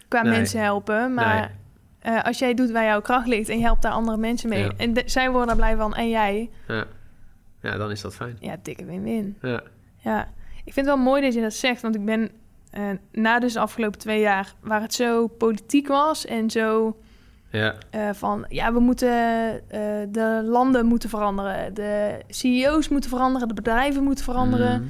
qua 0.08 0.22
Nee. 0.22 0.32
mensen 0.32 0.62
helpen. 0.62 1.14
Maar 1.14 1.52
eh, 2.00 2.24
als 2.24 2.40
jij 2.40 2.54
doet 2.54 2.72
waar 2.72 2.84
jouw 2.86 3.02
kracht 3.02 3.28
ligt 3.28 3.50
en 3.50 3.58
je 3.58 3.64
helpt 3.64 3.82
daar 3.82 3.92
andere 3.92 4.18
mensen 4.18 4.50
mee 4.50 4.64
Ja. 4.64 4.72
en 4.78 4.94
de- 4.94 5.04
zij 5.06 5.30
worden 5.30 5.48
daar 5.48 5.56
blij 5.56 5.76
van 5.76 5.96
en 5.96 6.10
jij, 6.10 6.50
Ja. 6.68 6.86
ja, 7.62 7.78
dan 7.78 7.92
is 7.92 8.02
dat 8.02 8.16
fijn. 8.16 8.38
ja, 8.40 8.56
dikke 8.62 8.86
win-win. 8.86 9.38
Ja. 9.42 9.62
Ja, 9.98 10.22
ik 10.66 10.74
vind 10.74 10.86
het 10.86 10.96
wel 10.96 11.04
mooi 11.04 11.22
dat 11.22 11.34
je 11.34 11.42
dat 11.42 11.54
zegt, 11.54 11.82
want 11.82 11.96
ik 11.96 12.06
ben 12.06 12.30
eh, 12.72 12.84
na 13.12 13.40
dus 13.40 13.54
de 13.54 13.60
afgelopen 13.60 14.00
twee 14.00 14.20
jaar 14.20 14.54
waar 14.62 14.82
het 14.82 14.94
zo 14.94 15.28
politiek 15.28 15.88
was 15.88 16.26
en 16.26 16.50
zo 16.50 16.98
Ja. 17.52 17.74
eh, 17.90 18.10
van 18.14 18.46
ja, 18.50 18.74
we 18.74 18.80
moeten 18.80 19.10
de 20.12 20.42
landen 20.46 20.86
moeten 20.86 21.10
veranderen, 21.10 21.74
de 21.74 22.20
CEO's 22.28 22.90
moeten 22.90 23.10
veranderen, 23.10 23.48
de 23.48 23.54
bedrijven 23.54 24.04
moeten 24.04 24.24
veranderen. 24.24 24.82
Mhm. 24.82 24.90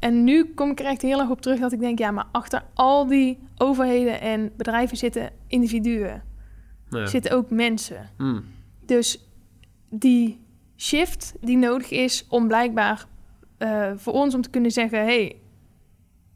En 0.00 0.24
nu 0.24 0.44
kom 0.54 0.70
ik 0.70 0.80
er 0.80 0.86
echt 0.86 1.02
heel 1.02 1.20
erg 1.20 1.30
op 1.30 1.40
terug 1.40 1.58
dat 1.60 1.72
ik 1.72 1.80
denk, 1.80 1.98
ja, 1.98 2.10
maar 2.10 2.26
achter 2.32 2.62
al 2.74 3.06
die 3.06 3.38
overheden 3.56 4.20
en 4.20 4.52
bedrijven 4.56 4.96
zitten 4.96 5.30
individuen, 5.46 6.22
Ja. 6.90 7.06
zitten 7.06 7.32
ook 7.32 7.50
mensen. 7.50 8.10
Mm. 8.18 8.44
Dus 8.86 9.28
die 9.90 10.40
shift 10.76 11.34
die 11.40 11.56
nodig 11.56 11.90
is 11.90 12.26
om 12.28 12.48
blijkbaar 12.48 13.06
eh, 13.58 13.90
voor 13.96 14.12
ons 14.12 14.34
om 14.34 14.42
te 14.42 14.50
kunnen 14.50 14.70
zeggen, 14.70 15.04
hey, 15.04 15.36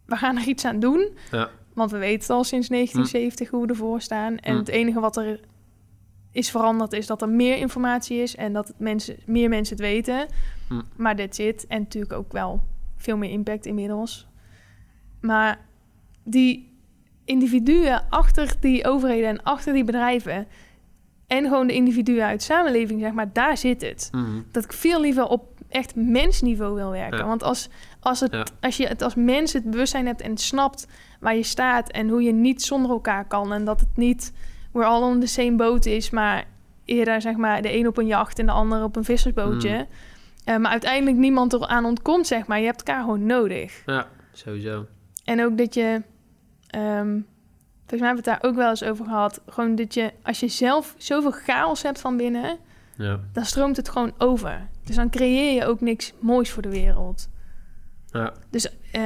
we 0.07 0.17
gaan 0.17 0.37
er 0.37 0.47
iets 0.49 0.65
aan 0.65 0.81
doen. 0.81 1.09
Ja. 1.31 1.51
Want 1.75 1.91
we 1.91 1.99
weten 1.99 2.35
al 2.35 2.45
sinds 2.45 2.69
1970 2.69 3.51
hoe 3.51 3.63
we 3.63 3.69
ervoor 3.69 4.01
staan. 4.01 4.37
En 4.39 4.53
Hm. 4.53 4.59
het 4.59 4.69
enige 4.69 5.01
wat 5.01 5.17
er 5.17 5.41
is 6.33 6.51
veranderd 6.51 6.93
is 6.93 7.07
dat 7.07 7.23
er 7.23 7.29
meer 7.29 7.57
informatie 7.57 8.19
is 8.23 8.37
en 8.37 8.53
dat 8.53 8.73
mensen, 8.79 9.17
meer 9.27 9.49
mensen 9.49 9.77
het 9.77 9.85
weten. 9.85 10.27
Maar 10.97 11.17
dit 11.17 11.35
zit. 11.35 11.67
En 11.67 11.79
natuurlijk 11.81 12.13
ook 12.13 12.33
wel 12.33 12.63
veel 13.03 13.17
meer 13.17 13.31
impact 13.31 13.67
inmiddels. 13.67 14.29
Maar 15.21 15.59
die 16.25 16.73
individuen 17.25 18.03
achter 18.09 18.55
die 18.61 18.87
overheden 18.87 19.29
en 19.29 19.43
achter 19.43 19.73
die 19.73 19.85
bedrijven... 19.85 20.47
en 21.27 21.45
gewoon 21.45 21.67
de 21.67 21.75
individuen 21.75 22.25
uit 22.25 22.39
de 22.39 22.45
samenleving, 22.45 23.01
zeg 23.01 23.13
maar, 23.13 23.33
daar 23.33 23.57
zit 23.57 23.83
het. 23.83 24.09
Mhm. 24.13 24.41
Dat 24.51 24.65
ik 24.65 24.73
veel 24.73 25.01
liever 25.01 25.27
op 25.27 25.53
echt 25.69 25.95
mensniveau 25.95 26.75
wil 26.75 26.91
werken. 26.91 27.19
Ja. 27.19 27.27
Want 27.27 27.43
als, 27.43 27.69
als, 28.01 28.21
het, 28.21 28.33
Ja. 28.33 28.45
als 28.61 28.77
je 28.77 28.87
het 28.87 29.03
als 29.03 29.15
mens 29.15 29.53
het 29.53 29.71
bewustzijn 29.71 30.07
hebt 30.07 30.21
en 30.21 30.39
snapt 30.39 30.87
waar 31.21 31.37
je 31.37 31.43
staat... 31.43 31.91
en 31.91 32.09
hoe 32.09 32.23
je 32.23 32.33
niet 32.33 32.63
zonder 32.63 32.91
elkaar 32.91 33.27
kan... 33.27 33.53
en 33.53 33.65
dat 33.65 33.81
het 33.81 33.97
niet 33.97 34.33
we're 34.73 34.87
all 34.87 35.03
on 35.03 35.21
the 35.21 35.27
same 35.27 35.57
boat 35.57 35.87
is... 35.87 36.11
maar 36.11 36.45
eerder 36.85 37.21
zeg 37.21 37.37
maar 37.37 37.63
de 37.63 37.77
een 37.77 37.87
op 37.87 37.99
een 37.99 38.07
jacht 38.07 38.39
en 38.39 38.47
de 38.47 38.53
ander 38.53 38.83
op 38.83 38.97
een 38.97 39.05
vissersbootje... 39.05 39.77
Mm. 39.77 39.87
Eh, 40.45 40.57
maar 40.57 40.71
uiteindelijk 40.71 41.17
niemand 41.17 41.53
eraan 41.53 41.85
ontkomt, 41.85 42.27
zeg 42.27 42.47
maar. 42.47 42.59
Je 42.59 42.65
hebt 42.67 42.83
elkaar 42.83 43.03
gewoon 43.03 43.27
nodig. 43.27 43.83
Ja, 43.87 44.09
sowieso. 44.33 44.87
En 45.25 45.45
ook 45.45 45.59
dat 45.59 45.75
je... 45.75 46.03
ehm, 46.67 47.21
volgens 47.79 48.01
mij 48.01 48.09
hebben 48.09 48.25
we 48.25 48.31
het 48.31 48.41
daar 48.41 48.51
ook 48.51 48.57
wel 48.57 48.69
eens 48.71 48.83
over 48.85 49.05
gehad. 49.05 49.41
Gewoon 49.47 49.75
dat 49.75 49.95
je, 49.95 50.13
als 50.23 50.41
je 50.41 50.49
zelf 50.49 50.95
zoveel 50.99 51.31
chaos 51.31 51.83
hebt 51.83 52.01
van 52.01 52.17
binnen... 52.17 52.59
Ja. 52.97 53.21
dan 53.33 53.45
stroomt 53.45 53.77
het 53.77 53.89
gewoon 53.89 54.13
over. 54.19 54.69
Dus 54.85 54.97
dan 54.97 55.11
creëer 55.11 55.55
je 55.55 55.67
ook 55.67 55.81
niks 55.81 56.13
moois 56.21 56.51
voor 56.51 56.63
de 56.63 56.69
wereld. 56.71 57.29
Ja. 58.07 58.33
Dus 58.51 58.69
eh, 58.93 59.03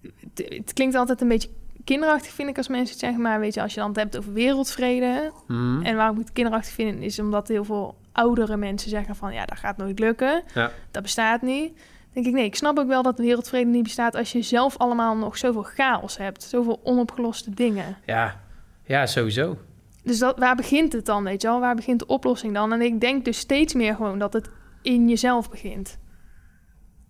het, 0.00 0.46
het 0.48 0.72
klinkt 0.72 0.94
altijd 0.94 1.20
een 1.20 1.28
beetje 1.28 1.48
kinderachtig, 1.84 2.32
vind 2.32 2.48
ik, 2.48 2.56
als 2.56 2.68
mensen 2.68 2.90
het 2.90 2.98
zeggen. 2.98 3.20
Maar 3.20 3.40
weet 3.40 3.54
je, 3.54 3.62
als 3.62 3.74
je 3.74 3.80
dan 3.80 3.88
het 3.88 3.98
hebt 3.98 4.18
over 4.18 4.32
wereldvrede... 4.32 5.32
Mhm. 5.46 5.82
en 5.82 5.96
waarom 5.96 6.16
ik 6.16 6.24
het 6.24 6.32
kinderachtig 6.32 6.72
vind... 6.72 7.02
is 7.02 7.18
omdat 7.18 7.48
heel 7.48 7.64
veel 7.64 7.96
oudere 8.16 8.56
mensen 8.56 8.90
zeggen 8.90 9.16
van... 9.16 9.32
ja, 9.32 9.44
dat 9.44 9.58
gaat 9.58 9.76
nooit 9.76 9.98
lukken. 9.98 10.42
Ja. 10.54 10.70
Dat 10.90 11.02
bestaat 11.02 11.42
niet. 11.42 11.68
Dan 11.76 11.84
denk 12.12 12.26
ik, 12.26 12.32
nee, 12.32 12.44
ik 12.44 12.56
snap 12.56 12.78
ook 12.78 12.88
wel 12.88 13.02
dat 13.02 13.18
wereldvrede 13.18 13.70
niet 13.70 13.82
bestaat... 13.82 14.14
als 14.14 14.32
je 14.32 14.42
zelf 14.42 14.76
allemaal 14.76 15.16
nog 15.16 15.38
zoveel 15.38 15.62
chaos 15.62 16.16
hebt. 16.16 16.42
Zoveel 16.42 16.80
onopgeloste 16.82 17.50
dingen. 17.50 17.96
Ja. 18.06 18.40
ja, 18.84 19.06
sowieso. 19.06 19.58
Dus 20.02 20.18
dat, 20.18 20.38
waar 20.38 20.56
begint 20.56 20.92
het 20.92 21.06
dan, 21.06 21.24
weet 21.24 21.42
je 21.42 21.48
wel? 21.48 21.60
Waar 21.60 21.74
begint 21.74 21.98
de 21.98 22.06
oplossing 22.06 22.54
dan? 22.54 22.72
En 22.72 22.80
ik 22.80 23.00
denk 23.00 23.24
dus 23.24 23.38
steeds 23.38 23.74
meer 23.74 23.94
gewoon 23.94 24.18
dat 24.18 24.32
het 24.32 24.48
in 24.82 25.08
jezelf 25.08 25.50
begint. 25.50 25.98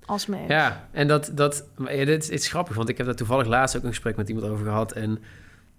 Als 0.04 0.26
mens. 0.26 0.48
Ja, 0.48 0.88
en 0.92 1.08
dat, 1.08 1.30
dat 1.34 1.68
ja, 1.78 2.04
dit, 2.04 2.22
is- 2.22 2.30
het 2.30 2.40
is 2.40 2.48
grappig, 2.48 2.76
want 2.76 2.88
ik 2.88 2.96
heb 2.96 3.06
daar 3.06 3.14
toevallig 3.16 3.46
laatst 3.46 3.76
ook 3.76 3.82
een 3.82 3.88
gesprek 3.88 4.16
met 4.16 4.28
iemand 4.28 4.46
over 4.46 4.64
gehad. 4.66 4.92
En 4.92 5.18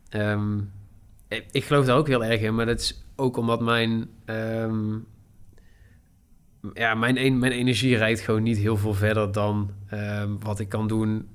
ehm, 0.10 0.58
ik, 1.28 1.46
ik 1.52 1.64
geloof 1.64 1.86
daar 1.86 1.98
ook 1.98 2.08
heel 2.08 2.24
erg 2.26 2.42
in, 2.42 2.56
maar 2.56 2.66
dat 2.66 2.80
is 2.80 3.04
ook 3.16 3.38
omdat 3.38 3.62
mijn, 3.62 4.10
ehm, 4.26 4.96
ja, 6.74 6.94
mijn, 6.94 7.40
mijn 7.40 7.52
energie 7.52 7.98
reikt 7.98 8.20
gewoon 8.20 8.44
niet 8.44 8.58
heel 8.58 8.78
veel 8.78 8.94
verder 8.94 9.32
dan 9.32 9.72
ehm, 9.88 10.30
wat 10.40 10.60
ik 10.60 10.70
kan 10.70 10.88
doen 10.88 11.28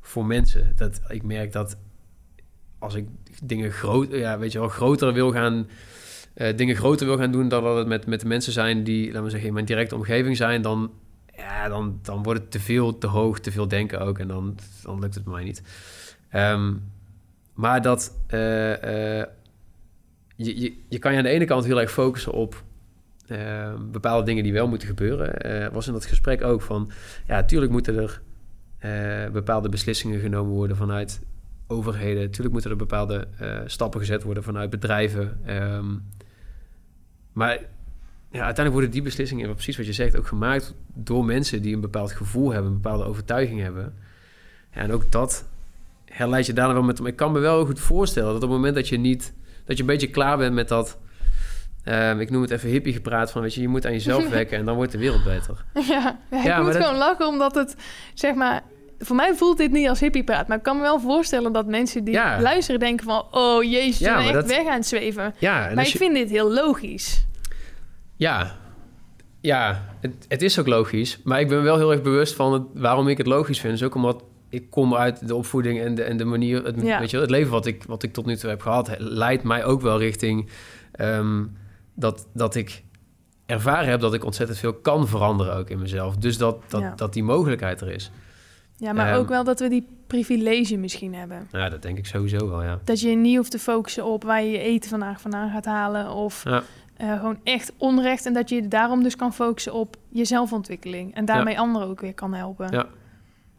voor 0.00 0.26
mensen. 0.26 0.72
Dat, 0.76 1.00
ik 1.08 1.22
merk 1.22 1.52
dat 1.52 1.76
als 2.78 2.94
ik 2.94 3.08
dingen 3.42 3.70
groot, 3.70 4.10
ja, 4.10 4.38
weet 4.38 4.52
je 4.52 4.58
wel, 4.58 4.68
groter 4.68 5.12
wil 5.12 5.32
gaan, 5.32 5.68
eh, 6.34 6.56
dingen 6.56 6.76
groter 6.76 7.06
wil 7.06 7.16
gaan 7.16 7.32
doen 7.32 7.48
dan 7.48 7.62
dat 7.62 7.76
het 7.76 7.86
met, 7.86 8.06
met 8.06 8.20
de 8.20 8.26
mensen 8.26 8.52
zijn 8.52 8.84
die, 8.84 9.06
laten 9.06 9.22
we 9.22 9.30
zeggen, 9.30 9.48
in 9.48 9.54
mijn 9.54 9.66
directe 9.66 9.94
omgeving 9.94 10.36
zijn, 10.36 10.62
dan, 10.62 10.92
ja, 11.36 11.68
dan, 11.68 11.98
dan 12.02 12.22
wordt 12.22 12.40
het 12.40 12.50
te 12.50 12.60
veel, 12.60 12.98
te 12.98 13.06
hoog, 13.06 13.40
te 13.40 13.50
veel 13.50 13.68
denken 13.68 14.00
ook. 14.00 14.18
En 14.18 14.28
dan, 14.28 14.58
dan 14.82 15.00
lukt 15.00 15.14
het 15.14 15.24
mij 15.24 15.44
niet. 15.44 15.62
Ehm, 16.28 16.74
maar 17.54 17.82
dat 17.82 18.16
eh, 18.26 19.18
eh, 19.20 19.26
je, 20.36 20.60
je, 20.60 20.76
je 20.88 20.98
kan 20.98 21.12
je 21.12 21.18
aan 21.18 21.24
de 21.24 21.30
ene 21.30 21.44
kant 21.44 21.64
heel 21.64 21.80
erg 21.80 21.90
focussen 21.90 22.32
op 22.32 22.64
eh, 23.28 23.74
bepaalde 23.90 24.24
dingen 24.24 24.42
die 24.42 24.52
wel 24.52 24.68
moeten 24.68 24.88
gebeuren. 24.88 25.40
Eh, 25.40 25.72
was 25.72 25.86
in 25.86 25.92
dat 25.92 26.06
gesprek 26.06 26.42
ook 26.42 26.62
van, 26.62 26.90
ja, 27.26 27.34
natuurlijk 27.34 27.72
moeten 27.72 27.96
er 27.96 28.20
eh, 28.78 29.32
bepaalde 29.32 29.68
beslissingen 29.68 30.20
genomen 30.20 30.52
worden 30.52 30.76
vanuit 30.76 31.20
overheden. 31.66 32.22
Natuurlijk 32.22 32.52
moeten 32.52 32.70
er 32.70 32.76
bepaalde 32.76 33.28
stappen 33.66 34.00
gezet 34.00 34.22
worden 34.22 34.42
vanuit 34.42 34.70
bedrijven. 34.70 35.38
Ehm, 35.44 35.96
maar 37.32 37.58
ja, 38.30 38.44
uiteindelijk 38.44 38.72
worden 38.72 38.90
die 38.90 39.02
beslissingen, 39.02 39.54
precies 39.54 39.76
wat 39.76 39.86
je 39.86 39.92
zegt, 39.92 40.16
ook 40.16 40.26
gemaakt 40.26 40.74
door 40.94 41.24
mensen 41.24 41.62
die 41.62 41.74
een 41.74 41.80
bepaald 41.80 42.12
gevoel 42.12 42.52
hebben, 42.52 42.70
een 42.70 42.80
bepaalde 42.80 43.04
overtuiging 43.04 43.60
hebben. 43.60 43.94
Ja, 44.74 44.80
en 44.80 44.92
ook 44.92 45.12
dat 45.12 45.48
herleid 46.04 46.46
je 46.46 46.52
daarna 46.52 46.72
wel 46.72 46.82
met. 46.82 47.00
Ik 47.00 47.16
kan 47.16 47.32
me 47.32 47.38
wel 47.38 47.64
goed 47.64 47.80
voorstellen 47.80 48.32
dat 48.32 48.42
op 48.42 48.48
het 48.48 48.50
moment 48.50 48.74
dat 48.74 48.88
je 48.88 48.98
niet, 48.98 49.34
dat 49.64 49.76
je 49.76 49.82
een 49.82 49.88
beetje 49.88 50.10
klaar 50.10 50.38
bent 50.38 50.54
met 50.54 50.68
dat. 50.68 50.98
Ehm, 51.88 52.20
ik 52.20 52.30
noem 52.30 52.42
het 52.42 52.50
even 52.50 52.68
hippie 52.68 52.92
gepraat 52.92 53.30
van, 53.30 53.42
weet 53.42 53.54
je, 53.54 53.60
je 53.60 53.68
moet 53.68 53.86
aan 53.86 53.92
jezelf 53.92 54.28
werken 54.38 54.58
en 54.58 54.64
dan 54.64 54.74
wordt 54.76 54.92
de 54.92 54.98
wereld 54.98 55.24
beter. 55.24 55.64
Ja, 55.74 55.82
ja, 56.30 56.38
ik 56.38 56.44
Ja, 56.44 56.62
moet 56.62 56.72
dat- 56.72 56.82
gewoon 56.82 56.98
lachen 56.98 57.26
omdat 57.26 57.54
het, 57.54 57.76
zeg 58.14 58.34
maar... 58.34 58.62
Voor 59.00 59.16
mij 59.16 59.34
voelt 59.34 59.56
dit 59.58 59.70
niet 59.72 59.88
als 59.88 60.00
hippiepraat, 60.00 60.48
maar 60.48 60.56
ik 60.56 60.62
kan 60.62 60.76
me 60.76 60.82
wel 60.82 61.00
voorstellen 61.00 61.52
dat 61.52 61.66
mensen 61.66 62.04
die 62.04 62.14
Ja. 62.14 62.40
luisteren 62.40 62.80
denken 62.80 63.04
van... 63.06 63.24
Oh 63.30 63.62
jezus, 63.64 63.98
Ja, 63.98 64.18
je 64.18 64.24
echt 64.24 64.32
dat- 64.34 64.46
weg 64.46 64.66
aan 64.66 64.72
het 64.74 64.86
zweven. 64.86 65.34
Ja, 65.38 65.70
maar 65.74 65.84
ik 65.84 65.90
je- 65.92 65.98
vind 65.98 66.14
dit 66.14 66.30
heel 66.30 66.52
logisch. 66.52 67.26
Ja, 68.16 68.56
ja 69.40 69.84
het, 70.00 70.12
het 70.28 70.42
is 70.42 70.58
ook 70.58 70.66
logisch. 70.66 71.20
Maar 71.24 71.40
ik 71.40 71.48
ben 71.48 71.62
wel 71.62 71.76
heel 71.76 71.90
erg 71.92 72.02
bewust 72.02 72.34
van 72.34 72.52
het, 72.52 72.62
waarom 72.74 73.08
ik 73.08 73.18
het 73.18 73.26
logisch 73.26 73.60
vind. 73.60 73.74
Is 73.74 73.82
ook 73.82 73.94
omdat 73.94 74.22
ik 74.48 74.70
kom 74.70 74.94
uit 74.94 75.28
de 75.28 75.34
opvoeding 75.34 75.80
en 75.80 75.94
de, 75.94 76.02
en 76.02 76.16
de 76.16 76.24
manier... 76.24 76.64
Het, 76.64 76.82
weet 76.82 77.10
je, 77.10 77.18
het 77.18 77.30
leven 77.30 77.50
wat 77.50 77.66
ik, 77.66 77.84
wat 77.86 78.02
ik 78.02 78.12
tot 78.12 78.26
nu 78.26 78.36
toe 78.36 78.50
heb 78.50 78.60
gehad... 78.60 78.90
leidt 78.98 79.42
mij 79.42 79.64
ook 79.64 79.80
wel 79.80 79.98
richting 79.98 80.48
ehm, 80.92 81.44
dat, 81.98 82.26
dat 82.34 82.54
ik 82.54 82.84
ervaren 83.46 83.88
heb... 83.90 84.00
dat 84.00 84.14
ik 84.14 84.24
ontzettend 84.24 84.58
veel 84.58 84.74
kan 84.74 85.08
veranderen 85.08 85.54
ook 85.56 85.70
in 85.70 85.78
mezelf. 85.78 86.16
Dus 86.16 86.38
dat, 86.38 86.62
dat, 86.70 86.80
Ja. 86.80 86.92
dat 86.94 87.12
die 87.12 87.22
mogelijkheid 87.22 87.80
er 87.80 87.90
is. 87.90 88.10
Ja, 88.76 88.92
maar 88.92 89.08
Ehm. 89.08 89.18
ook 89.18 89.28
wel 89.28 89.44
dat 89.44 89.60
we 89.60 89.68
die 89.68 89.86
privilege 90.06 90.76
misschien 90.76 91.14
hebben. 91.14 91.48
Ja, 91.52 91.68
dat 91.68 91.82
denk 91.82 91.98
ik 91.98 92.06
sowieso 92.06 92.48
wel, 92.48 92.62
ja. 92.62 92.78
Dat 92.84 93.00
je 93.00 93.08
niet 93.16 93.36
hoeft 93.36 93.50
te 93.50 93.58
focussen 93.58 94.04
op 94.04 94.24
waar 94.24 94.42
je 94.42 94.50
je 94.50 94.58
eten 94.58 94.90
vandaag 94.90 95.20
vandaan 95.20 95.50
gaat 95.50 95.64
halen. 95.64 96.10
Of 96.10 96.44
Ja. 96.44 96.62
eh, 96.96 97.18
gewoon 97.18 97.38
echt 97.44 97.72
onrecht. 97.76 98.26
En 98.26 98.32
dat 98.32 98.48
je 98.48 98.68
daarom 98.68 99.02
dus 99.02 99.16
kan 99.16 99.34
focussen 99.34 99.72
op 99.72 99.96
je 100.08 100.24
zelfontwikkeling. 100.24 101.14
En 101.14 101.24
daarmee 101.24 101.58
anderen 101.58 101.88
ook 101.88 102.00
weer 102.00 102.14
kan 102.14 102.34
helpen. 102.34 102.70
Ja. 102.70 102.86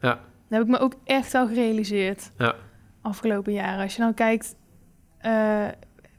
Ja. 0.00 0.08
Dat 0.48 0.58
heb 0.58 0.62
ik 0.62 0.68
me 0.68 0.78
ook 0.78 0.94
echt 1.04 1.32
wel 1.32 1.46
gerealiseerd 1.46 2.30
Ja. 2.38 2.54
afgelopen 3.02 3.52
jaren. 3.52 3.82
Als 3.82 3.94
je 3.96 4.00
nou 4.02 4.14
kijkt 4.14 4.54
eh, 5.18 5.66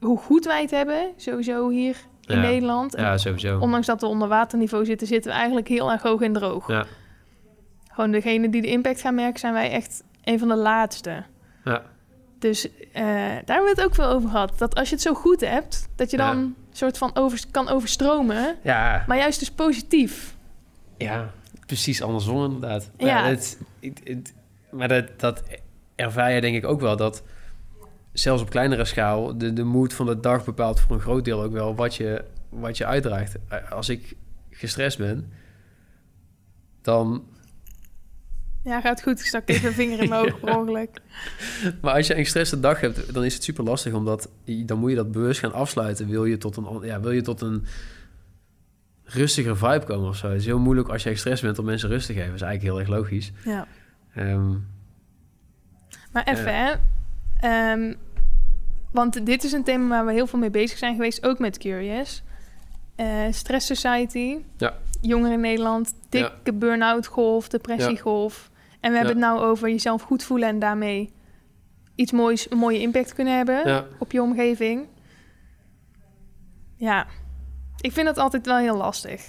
hoe 0.00 0.18
goed 0.18 0.44
wij 0.44 0.60
het 0.60 0.70
hebben, 0.70 1.08
sowieso 1.16 1.68
hier 1.68 1.96
in 2.32 2.40
Ja. 2.42 2.48
Nederland. 2.48 2.94
En 2.94 3.04
Ja, 3.04 3.18
sowieso. 3.18 3.58
Ondanks 3.58 3.86
dat 3.86 4.00
we 4.00 4.06
onder 4.06 4.28
waterniveau 4.28 4.84
zitten, 4.84 5.06
zitten 5.06 5.30
we 5.30 5.36
eigenlijk 5.36 5.68
heel 5.68 5.90
erg 5.92 6.02
hoog 6.02 6.20
en 6.20 6.32
droog. 6.32 6.68
Ja. 6.68 6.84
Gewoon 7.92 8.10
degene 8.10 8.48
die 8.48 8.62
de 8.62 8.68
impact 8.68 9.00
gaan 9.00 9.14
merken, 9.14 9.40
zijn 9.40 9.52
wij 9.52 9.70
echt 9.70 10.02
een 10.24 10.38
van 10.38 10.48
de 10.48 10.56
laatste. 10.56 11.22
Ja. 11.64 11.82
Dus 12.38 12.68
eh, 12.92 13.02
daar 13.04 13.56
hebben 13.56 13.64
we 13.64 13.70
het 13.74 13.84
ook 13.84 13.94
veel 13.94 14.04
over 14.06 14.28
gehad. 14.30 14.58
Dat 14.58 14.74
als 14.74 14.88
je 14.88 14.94
het 14.94 15.04
zo 15.04 15.14
goed 15.14 15.40
hebt, 15.40 15.88
dat 15.96 16.10
je 16.10 16.16
dan 16.16 16.26
Ja. 16.36 16.42
een 16.42 16.56
soort 16.72 16.98
van 16.98 17.10
over, 17.16 17.40
kan 17.50 17.68
overstromen. 17.68 18.56
Ja, 18.62 19.04
Maar 19.06 19.16
juist 19.16 19.38
dus 19.38 19.50
positief. 19.50 20.36
ja, 20.98 21.30
precies 21.66 22.02
andersom 22.02 22.44
inderdaad. 22.44 22.90
Ja. 22.98 23.14
Maar, 23.20 23.28
het, 23.28 23.58
het, 23.80 24.00
het- 24.04 24.34
maar 24.70 24.88
dat, 24.88 25.04
dat 25.20 25.42
ervaar 25.94 26.32
je 26.32 26.40
denk 26.40 26.56
ik 26.56 26.66
ook 26.66 26.80
wel, 26.80 26.96
dat 26.96 27.22
zelfs 28.12 28.42
op 28.42 28.50
kleinere 28.50 28.84
schaal... 28.84 29.38
de, 29.38 29.52
de 29.52 29.64
moed 29.64 29.94
van 29.94 30.06
de 30.06 30.20
dag 30.20 30.44
bepaalt 30.44 30.80
voor 30.80 30.96
een 30.96 31.02
groot 31.02 31.24
deel 31.24 31.42
ook 31.42 31.52
wel 31.52 31.74
wat 31.74 31.94
je, 31.94 32.24
wat 32.48 32.76
je 32.76 32.86
uitdraagt. 32.86 33.36
Als 33.70 33.88
ik 33.88 34.16
gestrest 34.50 34.98
ben, 34.98 35.32
dan... 36.82 37.24
Ja, 38.64 38.80
gaat 38.80 39.02
goed. 39.02 39.20
Ik 39.20 39.26
stak 39.26 39.48
even 39.48 39.68
een 39.68 39.74
vinger 39.74 40.02
in 40.02 40.08
mijn 40.08 40.26
oog 40.26 40.40
per 40.40 40.58
ongeluk. 40.58 41.00
Maar 41.80 41.94
als 41.94 42.06
je 42.06 42.16
een 42.16 42.24
gestreste 42.24 42.60
dag 42.60 42.80
hebt, 42.80 43.14
dan 43.14 43.24
is 43.24 43.34
het 43.34 43.44
super 43.44 43.64
lastig... 43.64 43.92
omdat 43.92 44.28
dan 44.44 44.78
moet 44.78 44.90
je 44.90 44.96
dat 44.96 45.12
bewust 45.12 45.40
gaan 45.40 45.52
afsluiten. 45.52 46.08
Wil 46.08 46.24
je 46.24 46.38
tot 46.38 46.56
een, 46.56 46.80
ja, 46.82 47.00
wil 47.00 47.10
je 47.10 47.22
tot 47.22 47.40
een 47.40 47.64
rustiger 49.04 49.56
vibe 49.56 49.84
komen 49.84 50.08
of 50.08 50.16
zo? 50.16 50.28
Het 50.28 50.40
is 50.40 50.46
heel 50.46 50.58
moeilijk 50.58 50.88
als 50.88 51.02
je 51.02 51.10
gestrest 51.10 51.42
bent 51.42 51.58
om 51.58 51.64
mensen 51.64 51.88
rust 51.88 52.06
te 52.06 52.12
geven. 52.12 52.26
Dat 52.26 52.36
is 52.36 52.42
eigenlijk 52.42 52.72
heel 52.74 52.80
erg 52.80 53.00
logisch. 53.00 53.32
Ja. 53.44 53.66
Ehm, 54.14 54.50
Maar 56.12 56.24
even, 56.24 56.64
hè. 56.64 56.74
Ehm, 57.42 57.94
want 58.92 59.26
dit 59.26 59.44
is 59.44 59.52
een 59.52 59.62
thema 59.64 59.88
waar 59.88 60.06
we 60.06 60.12
heel 60.12 60.26
veel 60.26 60.38
mee 60.38 60.50
bezig 60.50 60.78
zijn 60.78 60.94
geweest, 60.94 61.24
ook 61.26 61.38
met 61.38 61.58
Curious. 61.58 62.22
Eh, 62.96 63.24
Stress 63.30 63.66
Society. 63.66 64.38
Ja. 64.56 64.74
Jongeren 65.00 65.32
in 65.32 65.40
Nederland. 65.40 65.94
Dikke 66.08 66.52
burn-out 66.52 67.06
golf, 67.06 67.48
depressiegolf. 67.48 68.50
En 68.80 68.90
we 68.90 68.96
hebben 68.96 69.16
Ja. 69.18 69.26
het 69.26 69.34
nou 69.38 69.50
over 69.50 69.68
jezelf 69.68 70.02
goed 70.02 70.22
voelen 70.22 70.48
en 70.48 70.58
daarmee 70.58 71.12
iets 71.94 72.12
moois, 72.12 72.50
een 72.50 72.58
mooie 72.58 72.80
impact 72.80 73.14
kunnen 73.14 73.36
hebben 73.36 73.68
ja. 73.68 73.84
op 73.98 74.12
je 74.12 74.22
omgeving. 74.22 74.86
Ja, 76.76 77.06
ik 77.80 77.92
vind 77.92 78.06
dat 78.06 78.18
altijd 78.18 78.46
wel 78.46 78.56
heel 78.56 78.76
lastig. 78.76 79.28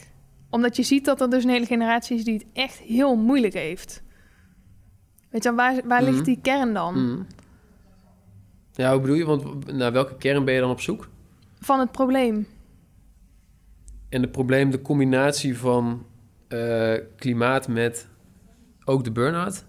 Omdat 0.50 0.76
je 0.76 0.84
ziet 0.84 1.06
dat 1.06 1.22
er 1.22 1.30
dus 1.30 1.44
een 1.44 1.50
hele 1.50 1.66
generatie 1.66 2.18
is 2.18 2.24
die 2.24 2.34
het 2.34 2.46
echt 2.54 2.78
heel 2.78 3.16
moeilijk 3.16 3.54
heeft. 3.54 4.04
Weet 5.30 5.44
je, 5.44 5.54
waar, 5.54 5.82
waar 5.88 6.02
Mhm. 6.04 6.12
ligt 6.12 6.26
die 6.26 6.40
kern 6.42 6.74
dan? 6.74 6.96
Mm. 7.06 7.28
Ja, 8.76 8.92
hoe 8.92 9.02
bedoel 9.02 9.16
je? 9.16 9.26
Want 9.26 9.72
naar 9.74 9.92
welke 9.92 10.16
kern 10.18 10.46
ben 10.46 10.54
je 10.54 10.60
dan 10.60 10.70
op 10.70 10.82
zoek? 10.82 11.10
Van 11.60 11.80
het 11.80 11.92
probleem. 11.92 12.48
En 14.10 14.22
het 14.22 14.32
probleem, 14.32 14.72
de 14.72 14.82
combinatie 14.82 15.58
van 15.58 16.06
eh, 16.48 16.94
klimaat 17.16 17.68
met 17.68 18.08
ook 18.86 19.04
de 19.04 19.12
burn-out? 19.12 19.66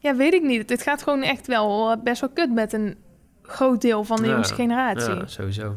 Ja, 0.00 0.16
weet 0.16 0.32
ik 0.34 0.42
niet. 0.42 0.70
Het 0.70 0.82
gaat 0.82 1.02
gewoon 1.02 1.22
echt 1.22 1.46
wel 1.46 1.90
eh, 1.90 2.02
best 2.02 2.20
wel 2.20 2.30
kut 2.30 2.52
met 2.52 2.72
een 2.72 2.96
groot 3.42 3.80
deel 3.80 4.04
van 4.04 4.16
de 4.16 4.26
Ja, 4.26 4.32
jongste 4.32 4.54
generatie. 4.54 5.14
Ja, 5.14 5.26
sowieso. 5.26 5.76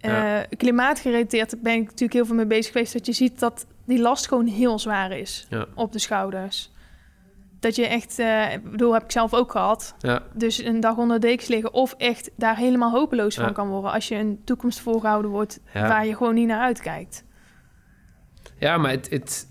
Eh, 0.00 0.38
klimaatgerelateerd 0.56 1.62
ben 1.62 1.72
ik 1.74 1.82
natuurlijk 1.84 2.12
heel 2.12 2.26
veel 2.26 2.34
mee 2.34 2.46
bezig 2.46 2.72
geweest. 2.72 2.92
Dat 2.92 3.06
je 3.06 3.12
ziet 3.12 3.38
dat 3.38 3.66
die 3.84 4.00
last 4.00 4.28
gewoon 4.28 4.46
heel 4.46 4.78
zwaar 4.78 5.18
is 5.18 5.46
Ja. 5.50 5.66
op 5.74 5.92
de 5.92 5.98
schouders. 5.98 6.71
Dat 7.62 7.76
je 7.76 7.86
echt, 7.86 8.18
eh, 8.18 8.52
ik 8.52 8.70
bedoel, 8.70 8.92
heb 8.92 9.02
ik 9.02 9.10
zelf 9.10 9.34
ook 9.34 9.50
gehad. 9.50 9.94
Ja, 9.98 10.22
Dus 10.34 10.58
een 10.64 10.80
dag 10.80 10.96
onder 10.96 11.20
de 11.20 11.26
dekens 11.26 11.48
liggen 11.48 11.72
of 11.72 11.94
echt 11.98 12.30
daar 12.36 12.56
helemaal 12.56 12.90
hopeloos 12.90 13.34
van 13.34 13.52
kan 13.52 13.68
worden. 13.68 13.92
Als 13.92 14.08
je 14.08 14.14
een 14.14 14.40
toekomst 14.44 14.80
voorgehouden 14.80 15.30
wordt 15.30 15.60
Ja. 15.74 15.88
waar 15.88 16.06
je 16.06 16.16
gewoon 16.16 16.34
niet 16.34 16.46
naar 16.46 16.60
uitkijkt. 16.60 17.24
ja 18.58 18.76
maar 18.78 18.90
het, 18.90 19.10
het, 19.10 19.46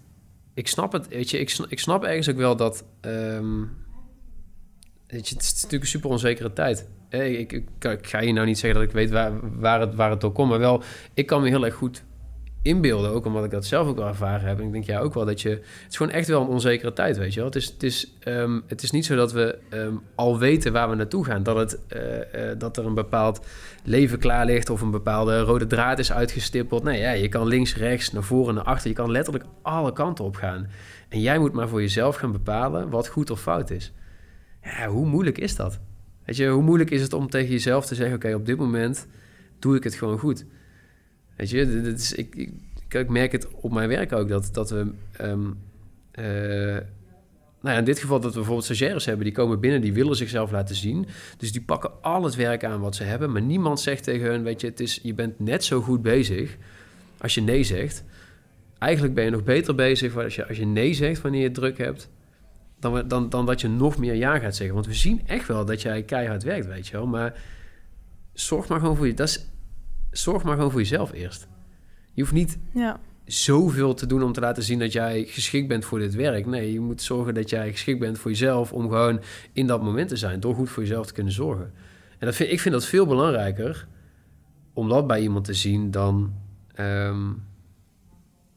ik 0.54 0.68
snap 0.68 0.92
het. 0.92 1.08
Weet 1.08 1.30
je, 1.30 1.40
ik, 1.40 1.50
sn- 1.50 1.66
ik 1.70 1.80
snap 1.80 2.04
ergens 2.04 2.30
ook 2.30 2.36
wel 2.38 2.56
dat... 2.56 2.86
ehm, 3.02 3.60
weet 5.08 5.30
je, 5.30 5.36
het 5.36 5.44
is 5.44 5.54
natuurlijk 5.54 5.84
een 5.84 5.88
super 5.90 6.10
onzekere 6.10 6.54
tijd. 6.54 6.88
Ik, 7.10 7.52
ik, 7.52 7.68
ik 7.84 8.08
ga 8.08 8.20
je 8.20 8.34
nou 8.34 8.46
niet 8.48 8.60
zeggen 8.60 8.80
dat 8.80 8.90
ik 8.90 8.96
weet 8.96 9.10
waar, 9.10 9.60
waar, 9.60 9.80
het, 9.80 9.96
waar 9.96 10.10
het 10.10 10.22
door 10.22 10.32
komt. 10.32 10.50
Maar 10.50 10.60
wel, 10.60 10.84
ik 11.14 11.26
kan 11.26 11.42
me 11.42 11.48
heel 11.50 11.66
erg 11.66 11.74
goed 11.76 12.04
inbeelden. 12.62 13.12
Ook 13.12 13.26
omdat 13.26 13.44
ik 13.44 13.52
dat 13.52 13.66
zelf 13.66 13.88
ook 13.88 13.98
wel 13.98 14.08
ervaren 14.08 14.48
heb. 14.48 14.60
En 14.60 14.66
ik 14.66 14.72
denk 14.72 14.86
ja 14.86 15.00
ook 15.00 15.14
wel 15.14 15.26
dat 15.26 15.42
je... 15.42 15.50
Het 15.50 15.90
is 15.90 15.98
gewoon 15.98 16.12
echt 16.12 16.28
wel 16.28 16.42
een 16.42 16.48
onzekere 16.48 16.94
tijd, 16.94 17.18
weet 17.18 17.34
je 17.34 17.40
wel. 17.40 17.50
Het 17.50 17.56
is, 17.56 17.66
het 17.66 17.84
is, 17.84 18.14
ehm, 18.20 18.60
het 18.68 18.84
is 18.84 18.92
niet 18.92 19.06
zo 19.06 19.16
dat 19.16 19.32
we 19.32 19.58
ehm, 19.70 19.94
al 20.16 20.40
weten 20.40 20.74
waar 20.74 20.90
we 20.90 20.96
naartoe 20.96 21.26
gaan. 21.26 21.44
Dat, 21.44 21.58
het, 21.58 21.80
eh, 21.88 22.52
eh, 22.52 22.60
dat 22.60 22.78
er 22.78 22.86
een 22.86 22.94
bepaald 22.94 23.46
leven 23.84 24.20
klaar 24.20 24.46
ligt... 24.46 24.70
of 24.70 24.82
een 24.82 24.92
bepaalde 24.92 25.40
rode 25.40 25.68
draad 25.68 26.00
is 26.00 26.12
uitgestippeld. 26.12 26.84
Nee, 26.84 27.00
ja, 27.00 27.12
je 27.12 27.30
kan 27.30 27.48
links, 27.48 27.76
rechts, 27.76 28.12
naar 28.12 28.24
voren, 28.24 28.56
naar 28.56 28.64
achter. 28.64 28.90
Je 28.90 28.96
kan 28.96 29.12
letterlijk 29.12 29.46
alle 29.62 29.94
kanten 29.94 30.26
op 30.26 30.36
gaan. 30.36 30.68
En 31.10 31.22
jij 31.22 31.40
moet 31.40 31.54
maar 31.54 31.68
voor 31.68 31.82
jezelf 31.82 32.16
gaan 32.16 32.32
bepalen 32.32 32.90
wat 32.90 33.08
goed 33.08 33.30
of 33.30 33.42
fout 33.42 33.70
is. 33.70 33.94
Ja, 34.64 34.88
hoe 34.88 35.06
moeilijk 35.06 35.38
is 35.38 35.56
dat? 35.56 35.80
Weet 36.26 36.36
je, 36.38 36.48
hoe 36.48 36.64
moeilijk 36.64 36.92
is 36.92 37.02
het 37.02 37.14
om 37.14 37.30
tegen 37.30 37.52
jezelf 37.52 37.86
te 37.86 37.96
zeggen... 37.96 38.16
oké, 38.16 38.34
op 38.34 38.46
dit 38.46 38.58
moment 38.58 39.08
doe 39.60 39.76
ik 39.76 39.84
het 39.84 39.96
gewoon 39.96 40.20
goed. 40.20 40.46
Weet 41.42 41.50
je, 41.50 41.94
is, 41.94 42.14
ik, 42.14 42.36
ik, 42.36 42.54
ik 42.94 43.10
merk 43.10 43.32
het 43.32 43.48
op 43.52 43.72
mijn 43.72 43.90
werk 43.90 44.12
ook... 44.14 44.28
dat, 44.28 44.50
dat 44.52 44.70
we... 44.70 44.92
ehm, 45.12 45.50
eh, 46.12 46.26
nou 47.62 47.74
ja, 47.74 47.78
in 47.78 47.84
dit 47.84 48.00
geval 48.00 48.20
dat 48.20 48.30
we 48.30 48.36
bijvoorbeeld 48.36 48.66
stagiaires 48.66 49.06
hebben... 49.06 49.26
die 49.26 49.34
komen 49.34 49.60
binnen, 49.60 49.82
die 49.82 49.94
willen 49.94 50.16
zichzelf 50.16 50.52
laten 50.52 50.76
zien. 50.76 51.08
Dus 51.38 51.52
die 51.52 51.62
pakken 51.62 51.92
al 52.02 52.24
het 52.24 52.36
werk 52.36 52.64
aan 52.64 52.80
wat 52.80 52.96
ze 52.96 53.04
hebben... 53.04 53.32
maar 53.32 53.42
niemand 53.42 53.80
zegt 53.80 54.04
tegen 54.04 54.28
hun... 54.28 54.44
weet 54.44 54.62
je, 54.62 54.68
het 54.68 54.80
is, 54.80 55.00
je 55.04 55.14
bent 55.14 55.40
net 55.40 55.64
zo 55.64 55.82
goed 55.82 56.02
bezig 56.02 56.58
als 57.18 57.34
je 57.34 57.42
nee 57.42 57.64
zegt. 57.64 58.04
Eigenlijk 58.78 59.14
ben 59.14 59.24
je 59.24 59.30
nog 59.30 59.44
beter 59.44 59.76
bezig 59.76 60.18
als 60.18 60.36
je, 60.36 60.48
als 60.48 60.58
je 60.58 60.66
nee 60.66 60.94
zegt 60.94 61.22
wanneer 61.22 61.42
je 61.42 61.52
druk 61.52 61.78
hebt... 61.78 62.10
Dan, 62.80 63.08
dan, 63.08 63.30
dan 63.30 63.46
dat 63.46 63.62
je 63.62 63.68
nog 63.68 63.98
meer 63.98 64.16
ja 64.16 64.40
gaat 64.40 64.56
zeggen. 64.56 64.76
Want 64.76 64.88
we 64.88 64.94
zien 64.94 65.22
echt 65.28 65.48
wel 65.48 65.66
dat 65.66 65.82
jij 65.82 66.04
keihard 66.04 66.44
werkt, 66.44 66.68
weet 66.68 66.88
je 66.88 66.94
wel. 66.94 67.08
Maar 67.08 67.34
zorg 68.34 68.68
maar 68.68 68.80
gewoon 68.80 68.98
voor 68.98 69.08
je... 69.08 69.14
Dat 69.14 69.28
is, 69.28 69.46
zorg 70.12 70.44
maar 70.44 70.56
gewoon 70.56 70.72
voor 70.72 70.80
jezelf 70.80 71.12
eerst. 71.12 71.48
Je 72.14 72.22
hoeft 72.22 72.34
niet 72.34 72.58
Ja, 72.74 73.00
zoveel 73.26 73.94
te 73.94 74.06
doen 74.06 74.24
om 74.24 74.32
te 74.34 74.40
laten 74.40 74.64
zien 74.64 74.80
dat 74.80 74.92
jij 74.92 75.24
geschikt 75.28 75.68
bent 75.68 75.86
voor 75.86 76.00
dit 76.00 76.16
werk. 76.16 76.46
Nee, 76.46 76.74
je 76.74 76.80
moet 76.80 77.02
zorgen 77.02 77.34
dat 77.34 77.50
jij 77.50 77.72
geschikt 77.72 78.00
bent 78.00 78.20
voor 78.20 78.32
jezelf 78.32 78.74
om 78.74 78.82
gewoon 78.82 79.22
in 79.54 79.68
dat 79.68 79.84
moment 79.84 80.10
te 80.10 80.18
zijn. 80.18 80.40
Door 80.40 80.56
goed 80.56 80.70
voor 80.70 80.84
jezelf 80.84 81.08
te 81.08 81.14
kunnen 81.14 81.34
zorgen. 81.34 81.74
En 82.18 82.28
dat 82.28 82.36
vind, 82.36 82.52
ik 82.52 82.60
vind 82.60 82.74
dat 82.74 82.86
veel 82.86 83.06
belangrijker 83.06 83.88
om 84.74 84.90
dat 84.90 85.08
bij 85.08 85.22
iemand 85.22 85.46
te 85.46 85.54
zien 85.54 85.92
dan 85.92 86.34
ehm, 86.74 87.30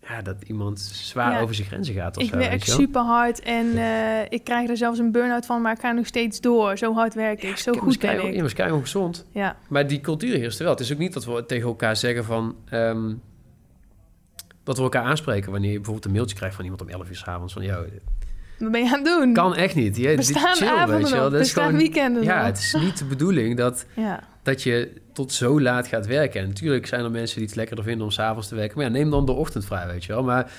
ja, 0.08 0.22
dat 0.22 0.36
iemand 0.46 0.80
zwaar 0.80 1.32
Ja. 1.32 1.40
over 1.40 1.54
zijn 1.54 1.66
grenzen 1.66 1.94
gaat. 1.94 2.16
Of 2.16 2.22
ik 2.22 2.28
zo, 2.30 2.36
werk 2.36 2.62
je 2.62 2.70
super 2.70 3.00
hard 3.00 3.40
en 3.40 3.76
eh, 3.76 4.20
ik 4.28 4.44
krijg 4.44 4.68
er 4.68 4.76
zelfs 4.76 4.98
een 4.98 5.12
burn-out 5.12 5.46
van, 5.46 5.62
maar 5.62 5.72
ik 5.72 5.80
ga 5.80 5.92
nog 5.92 6.06
steeds 6.06 6.40
door. 6.40 6.76
Zo 6.78 6.94
hard 6.94 7.14
werk 7.14 7.42
ik, 7.42 7.56
zo 7.56 7.72
goed 7.72 7.98
ben 7.98 8.26
Je 8.26 8.32
ik. 8.32 8.42
was 8.42 8.52
keihard 8.52 8.80
gezond. 8.82 9.26
Ja, 9.32 9.56
Maar 9.68 9.86
die 9.86 10.00
cultuur 10.00 10.36
heerst 10.36 10.58
er 10.58 10.64
wel. 10.64 10.72
Het 10.72 10.82
is 10.82 10.92
ook 10.92 10.98
niet 10.98 11.12
dat 11.12 11.24
we 11.24 11.46
tegen 11.46 11.68
elkaar 11.68 11.96
zeggen 11.96 12.24
van... 12.24 12.54
ehm, 12.68 13.12
dat 14.64 14.76
we 14.76 14.82
elkaar 14.82 15.04
aanspreken 15.04 15.50
wanneer 15.50 15.70
je 15.70 15.76
bijvoorbeeld 15.76 16.06
een 16.06 16.12
mailtje 16.12 16.36
krijgt 16.36 16.54
van 16.54 16.64
iemand 16.64 16.82
om 16.82 16.88
11 16.88 17.08
uur 17.08 17.16
's 17.16 17.24
avonds. 17.24 17.52
Van, 17.52 17.62
yo, 17.62 17.82
dit 17.90 18.02
wat 18.58 18.70
ben 18.72 18.80
je 18.84 18.86
aan 18.86 18.94
het 18.94 19.04
doen? 19.04 19.32
kan 19.32 19.54
echt 19.54 19.74
niet. 19.74 19.96
Je, 19.96 20.08
Er 20.08 20.16
dit- 20.16 20.26
chill, 20.26 20.68
avonden 20.68 20.96
weet 20.98 21.08
je 21.08 21.14
wel. 21.14 21.22
Dat 21.24 21.32
er 21.32 21.40
is 21.40 21.48
staan 21.50 21.64
gewoon, 21.64 21.78
weekenden 21.78 22.22
ja, 22.22 22.36
nog. 22.36 22.46
het 22.46 22.58
is 22.58 22.74
niet 22.80 22.98
de 22.98 23.04
bedoeling 23.04 23.56
dat, 23.56 23.86
Ja, 23.94 24.22
dat 24.44 24.62
je 24.62 24.92
tot 25.12 25.32
zo 25.32 25.60
laat 25.60 25.86
gaat 25.86 26.06
werken. 26.06 26.40
En 26.40 26.48
natuurlijk 26.48 26.86
zijn 26.86 27.04
er 27.04 27.10
mensen 27.10 27.38
die 27.38 27.46
het 27.46 27.56
lekkerder 27.56 27.84
vinden 27.84 28.04
om 28.04 28.10
s'avonds 28.12 28.48
te 28.48 28.54
werken. 28.54 28.76
Maar 28.76 28.86
ja, 28.86 28.92
neem 28.92 29.10
dan 29.10 29.26
de 29.26 29.32
ochtend 29.32 29.64
vrij, 29.64 29.86
weet 29.86 30.04
je 30.04 30.12
wel. 30.12 30.22
Maar 30.22 30.52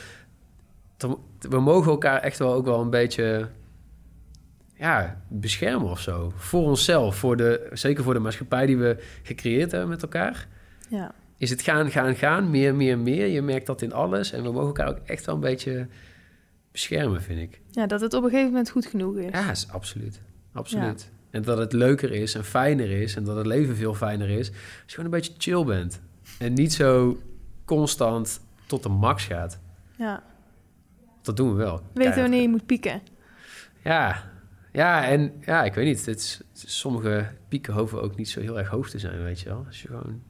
we 1.39 1.59
mogen 1.59 1.91
elkaar 1.91 2.21
echt 2.21 2.37
wel 2.37 2.53
ook 2.53 2.65
wel 2.65 2.81
een 2.81 2.89
beetje 2.89 3.49
ja, 4.75 5.21
beschermen 5.27 5.89
of 5.89 5.99
zo. 5.99 6.31
Voor 6.35 6.63
onszelf, 6.63 7.15
voor 7.15 7.37
de, 7.37 7.69
zeker 7.71 8.03
voor 8.03 8.13
de 8.13 8.19
maatschappij 8.19 8.65
die 8.65 8.77
we 8.77 9.03
gecreëerd 9.23 9.71
hebben 9.71 9.89
met 9.89 10.01
elkaar. 10.01 10.47
ja. 10.89 11.13
Is 11.37 11.49
het 11.49 11.61
gaan, 11.61 11.91
gaan, 11.91 12.15
gaan, 12.15 12.49
meer, 12.49 12.75
meer, 12.75 12.97
meer. 12.97 13.27
Je 13.27 13.41
merkt 13.41 13.65
dat 13.65 13.81
in 13.81 13.93
alles. 13.93 14.31
En 14.31 14.43
we 14.43 14.51
mogen 14.51 14.67
elkaar 14.67 14.87
ook 14.87 14.99
echt 15.05 15.25
wel 15.25 15.35
een 15.35 15.41
beetje 15.41 15.87
beschermen, 16.71 17.21
vind 17.21 17.39
ik. 17.39 17.61
ja, 17.71 17.87
dat 17.87 18.01
het 18.01 18.13
op 18.13 18.23
een 18.23 18.29
gegeven 18.29 18.51
moment 18.51 18.69
goed 18.69 18.85
genoeg 18.85 19.15
is. 19.17 19.31
Ja, 19.31 19.51
is 19.51 19.67
absoluut. 19.69 20.21
Absoluut. 20.53 21.11
En 21.35 21.41
dat 21.41 21.57
het 21.57 21.73
leuker 21.73 22.11
is 22.11 22.35
en 22.35 22.43
fijner 22.45 22.91
is 22.91 23.15
en 23.15 23.23
dat 23.23 23.35
het 23.37 23.45
leven 23.45 23.75
veel 23.75 23.93
fijner 23.93 24.29
is 24.29 24.47
als 24.49 24.57
je 24.85 24.95
gewoon 24.95 25.05
een 25.05 25.11
beetje 25.19 25.33
chill 25.37 25.63
bent. 25.63 26.01
En 26.39 26.53
niet 26.53 26.73
zo 26.73 27.17
constant 27.65 28.41
tot 28.65 28.83
de 28.83 28.89
max 28.89 29.23
gaat. 29.25 29.59
Ja. 29.97 30.23
Dat 31.21 31.37
doen 31.37 31.49
we 31.49 31.55
wel. 31.55 31.81
Weten 31.93 32.21
wanneer 32.21 32.41
je 32.41 32.49
moet 32.49 32.65
pieken. 32.65 33.01
Ja. 33.83 34.31
Ja, 34.71 35.05
en 35.07 35.33
ja, 35.45 35.63
ik 35.63 35.73
weet 35.73 35.85
niet. 35.85 36.05
Het 36.05 36.19
is, 36.19 36.41
het 36.53 36.63
is- 36.63 36.79
sommige 36.79 37.27
pieken 37.47 37.73
hoeven 37.73 38.01
ook 38.01 38.15
niet 38.15 38.29
zo 38.29 38.39
heel 38.41 38.57
erg 38.59 38.67
hoog 38.67 38.89
te 38.89 38.99
zijn, 38.99 39.23
weet 39.23 39.39
je 39.39 39.49
wel. 39.49 39.63
Als 39.67 39.81
je 39.81 39.87
gewoon... 39.87 40.21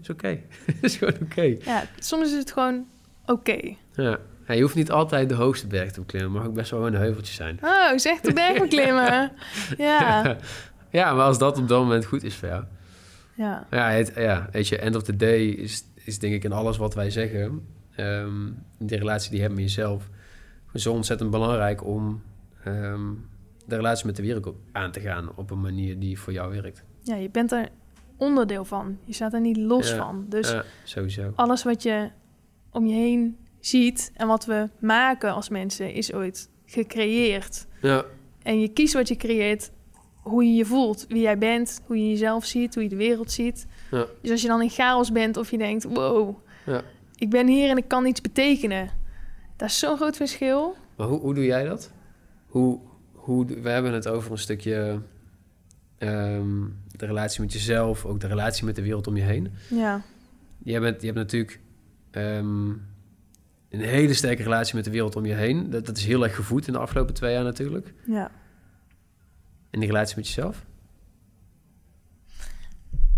is 0.00 0.10
oké. 0.10 0.40
Is 0.80 0.96
gewoon 0.96 1.14
oké. 1.22 1.42
Ja, 1.64 1.84
soms 1.98 2.26
is 2.32 2.38
het 2.38 2.52
gewoon 2.52 2.86
oké. 3.26 3.74
Ja. 3.92 4.18
Ja, 4.46 4.54
je 4.54 4.62
hoeft 4.62 4.74
niet 4.74 4.90
altijd 4.90 5.28
de 5.28 5.34
hoogste 5.34 5.66
berg 5.66 5.90
te 5.92 6.00
beklimmen. 6.00 6.30
Het 6.32 6.38
mag 6.40 6.48
ook 6.48 6.54
best 6.54 6.70
wel 6.70 6.86
een 6.86 6.94
heuveltje 6.94 7.34
zijn. 7.34 7.58
Oh, 7.62 7.90
echt 7.92 8.24
de 8.24 8.32
berg 8.32 8.60
beklimmen. 8.68 9.32
ja. 9.78 10.36
ja, 10.90 11.14
maar 11.14 11.24
als 11.24 11.38
dat 11.38 11.58
op 11.58 11.68
dat 11.68 11.80
moment 11.82 12.04
goed 12.04 12.22
is 12.22 12.34
voor 12.36 12.48
jou. 12.48 12.64
Ja, 13.34 13.66
Ja, 13.70 13.90
het, 13.90 14.12
ja, 14.16 14.48
weet 14.52 14.68
je, 14.68 14.78
end 14.78 14.96
of 14.96 15.02
the 15.02 15.16
day 15.16 15.44
is, 15.46 15.84
is 15.94 16.18
denk 16.18 16.34
ik 16.34 16.44
in 16.44 16.52
alles 16.52 16.76
wat 16.76 16.94
wij 16.94 17.10
zeggen, 17.10 17.66
ehm, 17.96 18.50
de 18.78 18.96
relatie 18.96 19.28
die 19.30 19.38
je 19.38 19.44
hebt 19.44 19.54
met 19.58 19.64
jezelf, 19.64 20.08
zo 20.74 20.92
ontzettend 20.92 21.30
belangrijk 21.30 21.84
om 21.84 22.22
ehm, 22.64 23.00
de 23.66 23.76
relatie 23.76 24.06
met 24.06 24.16
de 24.16 24.22
wereld 24.22 24.54
aan 24.72 24.90
te 24.90 25.00
gaan 25.00 25.28
op 25.34 25.50
een 25.50 25.60
manier 25.60 25.98
die 25.98 26.18
voor 26.18 26.32
jou 26.32 26.52
werkt. 26.62 26.84
ja, 27.02 27.14
je 27.16 27.30
bent 27.30 27.52
er 27.52 27.68
onderdeel 28.16 28.64
van. 28.64 28.98
Je 29.04 29.12
staat 29.12 29.32
er 29.32 29.40
niet 29.40 29.56
los 29.56 29.90
Ja, 29.90 29.96
van. 29.96 30.26
Dus 30.28 30.50
ja, 30.50 30.64
sowieso. 30.84 31.32
alles 31.34 31.62
wat 31.62 31.82
je 31.82 32.10
om 32.70 32.86
je 32.86 32.94
heen 32.94 33.36
ziet 33.66 34.10
en 34.14 34.26
wat 34.26 34.44
we 34.44 34.68
maken 34.80 35.32
als 35.34 35.48
mensen 35.48 35.92
is 35.92 36.12
ooit 36.12 36.48
gecreëerd. 36.66 37.66
Ja, 37.82 38.04
En 38.42 38.60
je 38.60 38.68
kiest 38.68 38.94
wat 38.94 39.08
je 39.08 39.16
creëert, 39.16 39.70
hoe 40.22 40.44
je 40.44 40.54
je 40.54 40.64
voelt, 40.64 41.04
wie 41.08 41.20
jij 41.22 41.38
bent, 41.38 41.80
hoe 41.86 41.96
je 41.96 42.08
jezelf 42.08 42.44
ziet, 42.44 42.74
hoe 42.74 42.82
je 42.82 42.88
de 42.88 42.96
wereld 42.96 43.32
ziet. 43.32 43.66
Ja. 43.90 44.06
Dus 44.22 44.30
als 44.30 44.42
je 44.42 44.48
dan 44.48 44.62
in 44.62 44.70
chaos 44.70 45.12
bent 45.12 45.36
of 45.36 45.50
je 45.50 45.58
denkt, 45.58 45.84
wow, 45.84 46.36
Ja. 46.66 46.82
ik 47.16 47.30
ben 47.30 47.46
hier 47.46 47.70
en 47.70 47.76
ik 47.76 47.88
kan 47.88 48.06
iets 48.06 48.20
betekenen. 48.20 48.90
Dat 49.56 49.68
is 49.68 49.78
zo'n 49.78 49.96
groot 49.96 50.16
verschil. 50.16 50.76
maar 50.96 51.06
hoe, 51.06 51.20
hoe 51.20 51.34
doe 51.34 51.44
jij 51.44 51.64
dat? 51.64 51.92
Hoe, 52.46 52.78
hoe, 53.12 53.46
we 53.46 53.68
hebben 53.68 53.92
het 53.92 54.08
over 54.08 54.30
een 54.32 54.38
stukje 54.38 55.00
ehm, 55.98 56.64
de 56.96 57.06
relatie 57.06 57.40
met 57.40 57.52
jezelf, 57.52 58.04
ook 58.04 58.20
de 58.20 58.26
relatie 58.26 58.64
met 58.64 58.76
de 58.76 58.82
wereld 58.82 59.06
om 59.06 59.16
je 59.16 59.22
heen. 59.22 59.52
Ja, 59.70 60.02
Je, 60.62 60.80
bent, 60.80 61.00
je 61.00 61.06
hebt 61.06 61.18
natuurlijk 61.18 61.60
ehm, 62.10 62.70
een 63.70 63.80
hele 63.80 64.14
sterke 64.14 64.42
relatie 64.42 64.74
met 64.74 64.84
de 64.84 64.90
wereld 64.90 65.16
om 65.16 65.26
je 65.26 65.34
heen. 65.34 65.70
Dat, 65.70 65.86
dat 65.86 65.96
is 65.96 66.04
heel 66.04 66.22
erg 66.22 66.34
gevoed 66.34 66.66
in 66.66 66.72
de 66.72 66.78
afgelopen 66.78 67.14
twee 67.14 67.32
jaar 67.32 67.44
natuurlijk. 67.44 67.94
ja. 68.06 68.30
En 69.70 69.80
die 69.82 69.90
relatie 69.90 70.16
met 70.16 70.26
jezelf? 70.26 70.64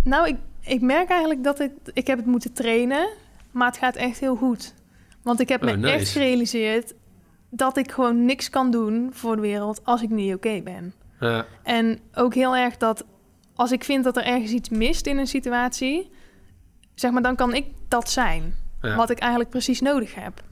Nou, 0.05 0.29
ik, 0.29 0.37
ik 0.61 0.81
merk 0.81 1.09
eigenlijk 1.09 1.45
dat 1.45 1.61
ik, 1.61 1.73
ik 1.93 2.07
heb 2.07 2.17
het 2.19 2.27
moeten 2.27 2.53
trainen, 2.53 3.09
maar 3.51 3.67
het 3.67 3.77
gaat 3.79 3.97
echt 3.97 4.19
heel 4.19 4.37
goed. 4.37 4.75
Want 5.23 5.41
ik 5.41 5.49
heb 5.49 5.63
Oh, 5.63 5.69
me 5.71 5.77
nice. 5.77 5.93
echt 5.95 6.09
gerealiseerd 6.09 6.95
dat 7.51 7.77
ik 7.77 7.93
gewoon 7.93 8.25
niks 8.25 8.51
kan 8.51 8.71
doen 8.71 9.09
voor 9.13 9.37
de 9.37 9.43
wereld 9.43 9.85
als 9.85 10.03
ik 10.03 10.11
niet 10.11 10.35
oké 10.35 10.61
ben. 10.63 10.93
Ja, 11.21 11.47
En 11.63 11.99
ook 12.15 12.35
heel 12.35 12.57
erg 12.57 12.77
dat 12.77 13.05
als 13.55 13.73
ik 13.73 13.85
vind 13.85 14.05
dat 14.05 14.17
er 14.17 14.25
ergens 14.25 14.51
iets 14.53 14.69
mist 14.69 15.07
in 15.07 15.19
een 15.19 15.27
situatie, 15.27 16.11
zeg 16.95 17.11
maar, 17.11 17.23
dan 17.23 17.37
kan 17.37 17.55
ik 17.55 17.67
dat 17.89 18.11
zijn. 18.11 18.55
Ja, 18.83 18.97
Wat 18.97 19.11
ik 19.11 19.19
eigenlijk 19.19 19.51
precies 19.51 19.81
nodig 19.81 20.15
heb. 20.15 20.43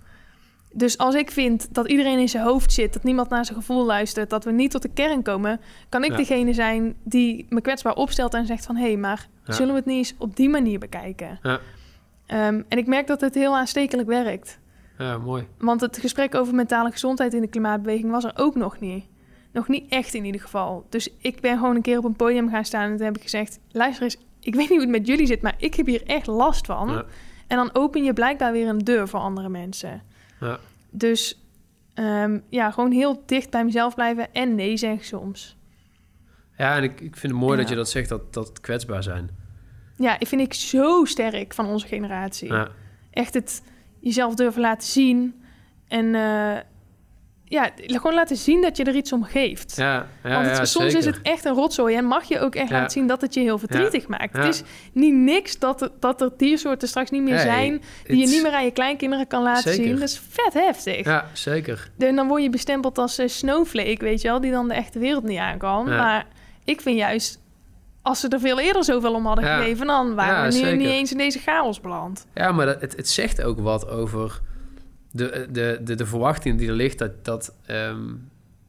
Dus 0.73 0.99
als 0.99 1.15
ik 1.15 1.31
vind 1.31 1.75
dat 1.75 1.89
iedereen 1.89 2.19
in 2.19 2.29
zijn 2.29 2.45
hoofd 2.45 2.73
zit, 2.73 2.93
dat 2.93 3.03
niemand 3.03 3.29
naar 3.29 3.45
zijn 3.45 3.59
gevoel 3.59 3.85
luistert, 3.85 4.31
dat 4.31 4.45
we 4.45 4.53
niet 4.53 4.71
tot 4.71 4.83
de 4.83 4.89
kern 4.95 5.23
komen, 5.23 5.61
kan 5.89 6.05
ik 6.05 6.11
Ja. 6.11 6.17
degene 6.17 6.53
zijn 6.53 6.95
die 7.03 7.47
me 7.49 7.61
kwetsbaar 7.61 7.95
opstelt 7.95 8.35
en 8.35 8.47
zegt 8.47 8.67
van 8.67 8.77
hé, 8.77 8.87
hey, 8.87 8.97
maar 8.97 9.29
Ja. 9.45 9.53
zullen 9.53 9.73
we 9.73 9.79
het 9.79 9.87
niet 9.89 9.97
eens 9.97 10.15
op 10.19 10.37
die 10.37 10.49
manier 10.49 10.79
bekijken? 10.79 11.39
Ja. 11.43 11.61
Ehm, 12.27 12.63
en 12.69 12.79
ik 12.79 12.87
merk 12.87 13.07
dat 13.07 13.21
het 13.21 13.35
heel 13.35 13.57
aanstekelijk 13.57 14.09
werkt. 14.09 14.59
ja, 14.99 15.19
mooi. 15.19 15.47
Want 15.59 15.81
het 15.81 15.99
gesprek 15.99 16.35
over 16.35 16.55
mentale 16.55 16.91
gezondheid 16.91 17.35
in 17.35 17.41
de 17.41 17.49
klimaatbeweging 17.49 18.11
was 18.11 18.25
er 18.25 18.33
ook 18.35 18.55
nog 18.55 18.81
niet. 18.81 19.05
Nog 19.53 19.69
niet 19.69 19.85
echt 19.89 20.15
in 20.15 20.25
ieder 20.25 20.41
geval. 20.41 20.87
Dus 20.89 21.09
ik 21.21 21.41
ben 21.41 21.59
gewoon 21.59 21.77
een 21.77 21.83
keer 21.83 21.99
op 21.99 22.05
een 22.05 22.17
podium 22.17 22.49
gaan 22.51 22.65
staan 22.65 22.91
en 22.91 22.97
toen 22.97 23.07
heb 23.07 23.17
ik 23.17 23.23
gezegd: 23.23 23.59
luister 23.71 24.03
eens, 24.05 24.17
ik 24.41 24.55
weet 24.55 24.69
niet 24.69 24.69
hoe 24.69 24.81
het 24.81 24.89
met 24.89 25.07
jullie 25.07 25.27
zit, 25.27 25.43
maar 25.43 25.55
ik 25.59 25.75
heb 25.75 25.87
hier 25.87 26.03
echt 26.07 26.27
last 26.27 26.67
van. 26.67 27.05
En 27.47 27.57
dan 27.57 27.71
open 27.73 28.05
je 28.05 28.13
blijkbaar 28.13 28.53
weer 28.53 28.69
een 28.69 28.79
deur 28.79 29.09
voor 29.09 29.21
andere 29.21 29.49
mensen. 29.49 30.03
Ja. 30.41 30.59
Dus 30.91 31.41
ehm, 31.95 32.39
ja, 32.49 32.71
gewoon 32.71 32.91
heel 32.91 33.23
dicht 33.27 33.51
bij 33.51 33.65
mezelf 33.65 33.95
blijven 33.95 34.33
en 34.33 34.55
nee 34.55 34.77
zeggen 34.77 35.05
soms. 35.05 35.57
Ja, 36.57 36.77
en 36.77 36.83
ik, 36.83 37.01
ik 37.01 37.17
vind 37.17 37.33
het 37.33 37.43
mooi 37.43 37.57
dat 37.59 37.69
je 37.69 37.75
dat 37.75 37.91
zegt, 37.91 38.09
dat, 38.09 38.35
dat 38.35 38.61
kwetsbaar 38.61 39.03
zijn. 39.03 39.31
Ja, 39.97 40.19
ik 40.21 40.27
vind 40.27 40.41
ik 40.41 40.55
zo 40.55 41.05
sterk 41.05 41.55
van 41.55 41.67
onze 41.67 41.87
generatie. 41.87 42.53
Ja, 42.53 42.69
Echt 43.11 43.35
het 43.35 43.63
jezelf 43.99 44.35
durven 44.35 44.61
laten 44.61 44.89
zien. 44.89 45.43
En 45.89 46.15
eh, 46.15 46.57
ja, 47.49 47.71
gewoon 47.77 48.15
laten 48.15 48.37
zien 48.37 48.63
dat 48.63 48.77
je 48.77 48.85
er 48.85 48.95
iets 48.95 49.13
om 49.13 49.25
geeft. 49.25 49.77
ja, 49.77 50.07
ja, 50.25 50.31
Want 50.35 50.47
het- 50.47 50.57
ja, 50.57 50.65
soms 50.65 50.85
zeker. 50.93 50.99
is 50.99 51.05
het 51.17 51.19
echt 51.23 51.45
een 51.45 51.55
rotzooi 51.55 51.97
en 51.97 52.05
mag 52.05 52.25
je 52.25 52.41
ook 52.41 52.55
echt 52.55 52.71
laten 52.71 52.91
zien 52.91 53.07
dat 53.07 53.21
het 53.21 53.35
je 53.35 53.41
heel 53.41 53.59
verdrietig 53.59 54.09
maakt. 54.09 54.37
Het 54.37 54.45
is 54.55 54.63
niet 54.93 55.15
niks 55.15 55.59
dat, 55.59 55.83
er- 55.83 55.91
dat 56.01 56.21
er 56.21 56.31
diersoorten 56.37 56.89
straks 56.89 57.11
niet 57.11 57.23
meer 57.23 57.39
zijn, 57.39 57.83
die 58.07 58.17
je 58.19 58.27
niet 58.27 58.43
meer 58.43 58.53
aan 58.53 58.65
je 58.65 58.71
kleinkinderen 58.71 59.27
kan 59.27 59.43
laten 59.43 59.63
Zeker. 59.73 59.85
zien. 59.85 59.93
Dat 59.99 60.09
is 60.09 60.21
vet 60.29 60.53
heftig. 60.55 61.05
Ja, 61.05 61.27
zeker. 61.33 61.91
En 61.99 62.17
dan 62.17 62.29
word 62.29 62.43
je 62.43 62.51
bestempeld 62.51 62.99
als 62.99 63.19
eh, 63.19 63.29
snowflake, 63.29 64.05
weet 64.05 64.21
je 64.21 64.29
wel, 64.29 64.41
die 64.41 64.51
dan 64.51 64.69
de 64.69 64.75
echte 64.75 64.99
wereld 64.99 65.25
niet 65.25 65.39
aan 65.39 65.59
kan. 65.59 65.87
Ja. 65.89 65.97
Maar 65.97 66.27
ik 66.65 66.81
vind 66.81 66.99
juist, 66.99 67.39
als 68.03 68.21
ze 68.21 68.29
er 68.29 68.41
veel 68.41 68.61
eerder 68.61 68.85
zoveel 68.85 69.15
om 69.15 69.27
hadden 69.27 69.45
gegeven, 69.45 69.87
dan 69.87 70.15
waren 70.15 70.53
we 70.53 70.59
nu 70.59 70.77
niet 70.77 70.89
eens 70.89 71.11
in 71.13 71.19
deze 71.19 71.39
chaos 71.39 71.81
beland. 71.81 72.27
Ja, 72.35 72.53
maar 72.53 72.67
dat, 72.67 72.81
het, 72.81 72.97
het 72.97 73.09
zegt 73.09 73.43
ook 73.43 73.61
wat 73.61 73.89
over 73.89 74.41
de, 75.17 75.47
de, 75.53 75.81
de, 75.85 75.95
de 75.95 76.07
verwachting 76.07 76.59
die 76.59 76.69
er 76.69 76.75
ligt 76.75 76.99
dat, 76.99 77.25
dat, 77.25 77.55
ehm, 77.67 78.01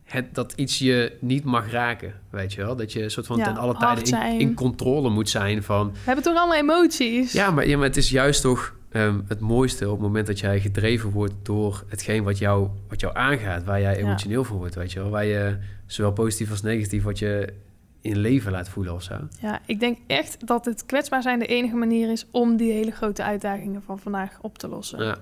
het, 0.03 0.35
dat 0.35 0.53
iets 0.55 0.77
je 0.79 1.17
niet 1.19 1.43
mag 1.43 1.71
raken, 1.71 2.13
weet 2.29 2.53
je 2.53 2.61
wel? 2.61 2.75
Dat 2.75 2.93
je 2.93 3.03
een 3.03 3.11
soort 3.11 3.25
van 3.25 3.37
Ja, 3.37 3.43
ten 3.43 3.57
alle 3.57 3.77
tijden 3.77 4.21
in, 4.23 4.39
in 4.39 4.53
controle 4.53 5.09
moet 5.09 5.29
zijn 5.29 5.63
van... 5.63 5.91
We 5.91 5.97
hebben 6.05 6.23
toch 6.23 6.35
allemaal 6.35 6.57
emoties? 6.57 7.31
Ja, 7.31 7.51
maar, 7.51 7.67
ja, 7.67 7.77
maar 7.77 7.87
het 7.87 7.97
is 7.97 8.09
juist 8.09 8.41
toch 8.41 8.75
ehm, 8.91 9.19
het 9.27 9.39
mooiste 9.39 9.85
op 9.85 9.91
het 9.91 10.01
moment 10.01 10.27
dat 10.27 10.39
jij 10.39 10.59
gedreven 10.59 11.09
wordt 11.09 11.33
door 11.43 11.83
hetgeen 11.87 12.23
wat 12.23 12.37
jou, 12.37 12.67
wat 12.87 12.99
jou 12.99 13.15
aangaat, 13.15 13.63
waar 13.63 13.81
jij 13.81 13.93
Ja. 13.97 13.99
emotioneel 13.99 14.43
van 14.43 14.57
wordt, 14.57 14.75
weet 14.75 14.91
je 14.91 14.99
wel? 14.99 15.09
Waar 15.09 15.25
je 15.25 15.57
zowel 15.85 16.11
positief 16.11 16.49
als 16.51 16.61
negatief 16.61 17.03
wat 17.03 17.19
je 17.19 17.53
in 18.01 18.17
leven 18.17 18.51
laat 18.51 18.69
voelen 18.69 18.93
of 18.93 19.03
zo. 19.03 19.15
Ja, 19.41 19.59
ik 19.65 19.79
denk 19.79 19.97
echt 20.07 20.47
dat 20.47 20.65
het 20.65 20.85
kwetsbaar 20.85 21.21
zijn 21.21 21.39
de 21.39 21.45
enige 21.45 21.75
manier 21.75 22.11
is 22.11 22.25
om 22.31 22.57
die 22.57 22.71
hele 22.71 22.91
grote 22.91 23.23
uitdagingen 23.23 23.81
van 23.83 23.99
vandaag 23.99 24.37
op 24.41 24.57
te 24.57 24.67
lossen. 24.67 25.03
Ja. 25.03 25.17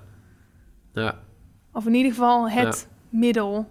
Ja, 1.02 1.14
Of 1.72 1.86
in 1.86 1.94
ieder 1.94 2.12
geval 2.12 2.50
het 2.50 2.88
middel 3.08 3.66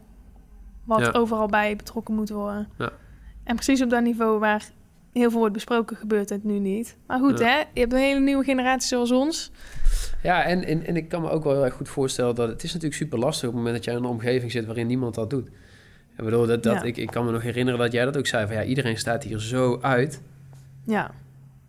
wat 0.84 1.00
Ja. 1.00 1.12
overal 1.12 1.48
bij 1.48 1.76
betrokken 1.76 2.16
moet 2.16 2.30
worden. 2.30 2.68
Ja. 2.78 2.92
En 3.44 3.56
precies 3.56 3.82
op 3.82 3.90
dat 3.90 4.04
niveau 4.04 4.40
waar 4.40 4.64
heel 5.14 5.30
veel 5.30 5.40
wordt 5.40 5.54
besproken, 5.54 5.98
gebeurt 5.98 6.30
het 6.30 6.44
nu 6.44 6.60
niet. 6.60 6.98
Maar 7.08 7.20
goed, 7.20 7.40
Ja. 7.40 7.46
hè? 7.46 7.58
Je 7.74 7.80
hebt 7.80 7.94
een 7.94 8.00
hele 8.00 8.20
nieuwe 8.20 8.44
generatie 8.44 8.88
zoals 8.88 9.12
ons. 9.12 9.52
Ja, 10.24 10.44
en, 10.44 10.64
en, 10.64 10.86
en 10.86 10.96
ik 10.96 11.10
kan 11.10 11.22
me 11.22 11.30
ook 11.30 11.44
wel 11.44 11.54
heel 11.54 11.66
erg 11.66 11.74
goed 11.74 11.90
voorstellen 11.90 12.36
dat 12.36 12.48
het 12.50 12.64
is 12.64 12.70
natuurlijk 12.74 13.02
super 13.02 13.20
lastig 13.20 13.48
op 13.50 13.54
het 13.54 13.64
moment 13.64 13.76
dat 13.76 13.86
jij 13.86 13.94
in 13.96 14.04
een 14.04 14.10
omgeving 14.10 14.52
zit 14.52 14.66
waarin 14.66 14.88
niemand 14.88 15.16
dat 15.16 15.30
doet. 15.30 15.48
Ik 16.18 16.24
bedoel, 16.24 16.46
dat, 16.48 16.64
dat, 16.64 16.74
Ja. 16.76 16.82
ik, 16.84 16.98
ik 16.98 17.12
kan 17.12 17.26
me 17.26 17.32
nog 17.32 17.42
herinneren 17.42 17.80
dat 17.80 17.92
jij 17.92 18.06
dat 18.06 18.18
ook 18.18 18.28
zei 18.28 18.46
van 18.48 18.56
ja, 18.56 18.64
iedereen 18.64 18.98
staat 18.98 19.24
hier 19.24 19.40
zo 19.40 19.80
uit. 19.82 20.22
Ja. 20.86 21.12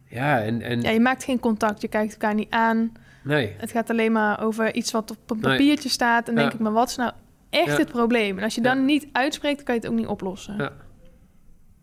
Ja, 0.08 0.42
en, 0.42 0.62
en 0.62 0.80
ja, 0.80 0.90
je 0.90 1.00
maakt 1.00 1.24
geen 1.24 1.40
contact, 1.40 1.80
je 1.80 1.88
kijkt 1.88 2.12
elkaar 2.12 2.34
niet 2.34 2.50
aan. 2.50 2.92
Nee, 3.26 3.54
Het 3.58 3.70
gaat 3.70 3.90
alleen 3.90 4.12
maar 4.12 4.40
over 4.42 4.74
iets 4.74 4.90
wat 4.92 5.10
op 5.10 5.30
een 5.30 5.40
Nee. 5.40 5.50
papiertje 5.56 5.88
staat. 5.88 6.28
En 6.28 6.34
denk 6.34 6.52
ik, 6.52 6.58
maar 6.58 6.72
wat 6.72 6.88
is 6.88 6.96
nou 6.96 7.12
echt 7.50 7.66
Ja. 7.66 7.76
het 7.76 7.88
probleem? 7.88 8.38
En 8.38 8.44
als 8.44 8.54
je 8.54 8.62
Ja. 8.62 8.74
dan 8.74 8.84
niet 8.84 9.06
uitspreekt, 9.12 9.62
kan 9.62 9.74
je 9.74 9.80
het 9.80 9.90
ook 9.90 9.96
niet 9.96 10.06
oplossen. 10.06 10.56
Ja. 10.56 10.72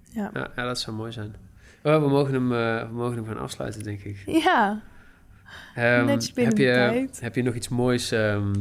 Ja. 0.10 0.30
ja, 0.56 0.64
dat 0.64 0.80
zou 0.80 0.96
mooi 0.96 1.12
zijn. 1.12 1.36
Oh, 1.84 2.02
we, 2.02 2.08
mogen 2.10 2.34
hem, 2.34 2.50
we 2.50 2.88
mogen 2.92 3.16
hem 3.16 3.26
gaan 3.26 3.40
afsluiten, 3.40 3.84
denk 3.84 4.02
ik. 4.04 4.24
Ja. 4.26 4.82
Netjes 5.76 6.34
binnen 6.34 6.54
heb, 6.58 6.64
je, 6.66 6.72
de 6.74 6.90
tijd. 7.00 7.20
heb 7.22 7.36
je 7.36 7.44
nog 7.44 7.54
iets 7.56 7.70
moois 7.70 8.12
ehm, 8.12 8.54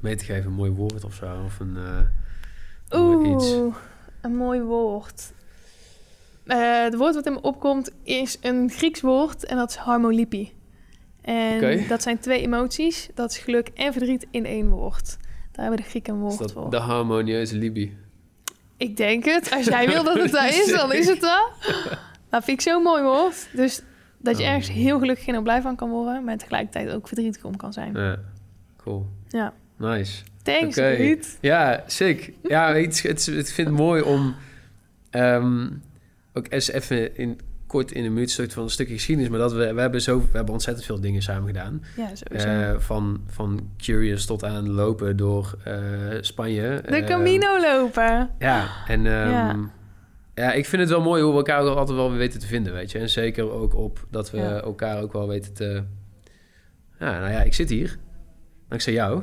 mee 0.00 0.16
te 0.16 0.24
geven? 0.24 0.44
Een 0.46 0.56
mooi 0.56 0.70
woord 0.70 1.04
of 1.04 1.14
zo? 1.14 1.42
Of 1.44 1.60
een 1.60 1.76
eh, 1.76 3.32
iets? 3.32 3.52
Oeh, 3.52 3.74
een 4.20 4.36
mooi 4.36 4.60
woord. 4.60 5.32
Eh, 6.46 6.82
het 6.82 6.94
woord 6.96 7.14
wat 7.14 7.26
in 7.26 7.32
me 7.32 7.40
opkomt 7.40 7.90
is 8.02 8.38
een 8.40 8.70
Grieks 8.70 9.00
woord 9.00 9.44
en 9.44 9.56
dat 9.56 9.70
is 9.70 9.76
harmolipi. 9.76 10.52
En 11.24 11.84
dat 11.88 12.02
zijn 12.02 12.18
twee 12.18 12.40
emoties. 12.40 13.08
Dat 13.14 13.30
is 13.30 13.38
geluk 13.38 13.68
en 13.74 13.92
verdriet 13.92 14.26
in 14.30 14.44
één 14.46 14.68
woord. 14.70 15.16
Daar 15.52 15.64
hebben 15.64 15.82
de 15.82 15.88
Grieken 15.88 16.14
een 16.14 16.18
Is 16.20 16.24
woord 16.26 16.38
dat 16.38 16.52
voor. 16.52 16.70
de 16.70 16.76
harmonieuze 16.76 17.56
Libi? 17.56 17.96
Ik 18.76 18.96
denk 18.96 19.24
het. 19.24 19.50
Als 19.50 19.64
jij 19.66 19.86
wil 19.88 20.04
dat 20.04 20.18
het 20.18 20.30
dat 20.32 20.44
is, 20.64 20.72
dan 20.72 20.92
is 20.92 21.06
het 21.06 21.20
dat. 21.20 21.50
Dat 22.28 22.44
vind 22.44 22.60
ik 22.60 22.60
zo'n 22.60 22.82
mooi 22.82 23.02
woord. 23.02 23.48
Dus 23.52 23.82
dat 24.18 24.36
je 24.38 24.42
Oh. 24.42 24.48
ergens 24.48 24.70
heel 24.70 24.98
gelukkig 24.98 25.26
en 25.26 25.36
ook 25.36 25.42
blij 25.42 25.62
van 25.62 25.76
kan 25.76 25.90
worden, 25.90 26.24
maar 26.24 26.36
tegelijkertijd 26.38 26.90
ook 26.90 27.08
verdrietig 27.08 27.44
om 27.44 27.56
kan 27.56 27.72
zijn. 27.72 27.92
Ja, 27.94 28.18
cool. 28.76 29.06
Ja. 29.28 29.52
Nice. 29.76 30.22
Thanks. 30.42 30.76
Ruud. 30.76 31.26
Ja, 31.40 31.84
sick. 31.86 32.32
Ja, 32.42 32.72
het, 32.74 33.02
het, 33.02 33.26
het 33.26 33.52
vind 33.52 33.68
het 33.68 33.76
mooi 33.76 34.02
om 34.02 34.34
ehm, 35.10 35.68
ook 36.32 36.46
eens 36.48 36.70
even 36.70 37.16
in, 37.16 37.40
kort 37.74 37.92
in 37.92 38.04
een 38.04 38.12
minuut 38.12 38.30
soort 38.30 38.52
van 38.52 38.62
een 38.62 38.70
stukje 38.70 38.94
geschiedenis, 38.94 39.30
maar 39.30 39.38
dat 39.38 39.52
we, 39.52 39.74
we 39.74 39.80
hebben 39.80 40.00
zo, 40.02 40.20
we 40.20 40.26
hebben 40.32 40.52
ontzettend 40.52 40.86
veel 40.86 41.00
dingen 41.00 41.22
samen 41.22 41.46
gedaan. 41.46 41.82
Ja, 41.96 42.08
sowieso. 42.14 42.48
Eh, 42.48 42.78
van, 42.78 43.20
van 43.26 43.68
curious 43.76 44.26
tot 44.26 44.44
aan 44.44 44.70
lopen 44.70 45.16
door 45.16 45.58
eh, 45.64 45.74
Spanje. 46.20 46.80
de 46.86 46.96
Eh, 46.96 47.06
Camino 47.06 47.60
lopen. 47.60 48.30
Ja, 48.38 48.68
en 48.86 49.06
ehm, 49.06 49.30
Ja. 49.30 49.56
ja. 50.34 50.52
ik 50.52 50.66
vind 50.66 50.82
het 50.82 50.90
wel 50.90 51.00
mooi 51.02 51.22
hoe 51.22 51.30
we 51.30 51.36
elkaar 51.36 51.60
ook 51.62 51.76
altijd 51.76 51.96
wel 51.96 52.08
weer 52.08 52.18
weten 52.18 52.40
te 52.40 52.46
vinden, 52.46 52.72
weet 52.72 52.90
je. 52.90 52.98
En 52.98 53.10
zeker 53.10 53.50
ook 53.50 53.74
op 53.74 54.06
dat 54.10 54.30
we 54.30 54.38
Ja. 54.38 54.60
elkaar 54.60 55.02
ook 55.02 55.12
wel 55.12 55.28
weten 55.28 55.52
te... 55.54 55.84
Ja, 56.98 57.18
nou 57.18 57.32
ja, 57.32 57.42
ik 57.42 57.54
zit 57.54 57.68
hier. 57.70 57.98
Dankzij 58.68 58.92
jou. 58.92 59.22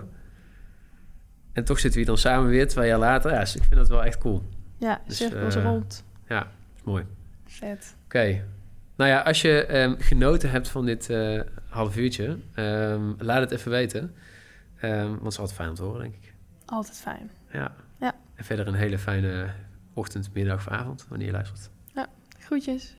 En 1.53 1.63
toch 1.63 1.79
zitten 1.79 1.91
we 1.91 1.97
hier 2.05 2.15
dan 2.15 2.17
samen 2.17 2.49
weer 2.49 2.67
twee 2.67 2.87
jaar 2.87 2.99
later. 2.99 3.31
Ja, 3.31 3.39
dus 3.39 3.55
ik 3.55 3.63
vind 3.63 3.75
dat 3.75 3.89
wel 3.89 4.03
echt 4.03 4.17
cool. 4.17 4.43
Ja, 4.77 5.01
Dus, 5.07 5.17
cirkels 5.17 5.55
rond. 5.55 6.03
Ja, 6.27 6.47
is 6.75 6.83
mooi. 6.83 7.03
Vet. 7.45 7.95
Oké. 8.11 8.43
Nou 8.95 9.09
ja, 9.09 9.19
als 9.19 9.41
je 9.41 9.65
ehm, 9.65 9.95
genoten 9.97 10.49
hebt 10.49 10.67
van 10.67 10.85
dit 10.85 11.09
eh, 11.09 11.41
half 11.69 11.97
uurtje, 11.97 12.37
ehm, 12.53 13.13
laat 13.17 13.39
het 13.39 13.51
even 13.51 13.71
weten. 13.71 14.15
Ehm, 14.79 15.07
want 15.07 15.21
het 15.21 15.31
is 15.31 15.39
altijd 15.39 15.57
fijn 15.57 15.69
om 15.69 15.75
te 15.75 15.83
horen, 15.83 16.01
denk 16.01 16.15
ik. 16.15 16.33
Altijd 16.65 16.97
fijn. 16.97 17.31
Ja. 17.51 17.75
Ja. 17.99 18.15
En 18.35 18.43
verder 18.43 18.67
een 18.67 18.73
hele 18.73 18.97
fijne 18.97 19.49
ochtend, 19.93 20.33
middag 20.33 20.55
of 20.55 20.67
avond, 20.67 21.05
wanneer 21.09 21.27
je 21.27 21.33
luistert. 21.33 21.69
Groetjes. 22.39 22.89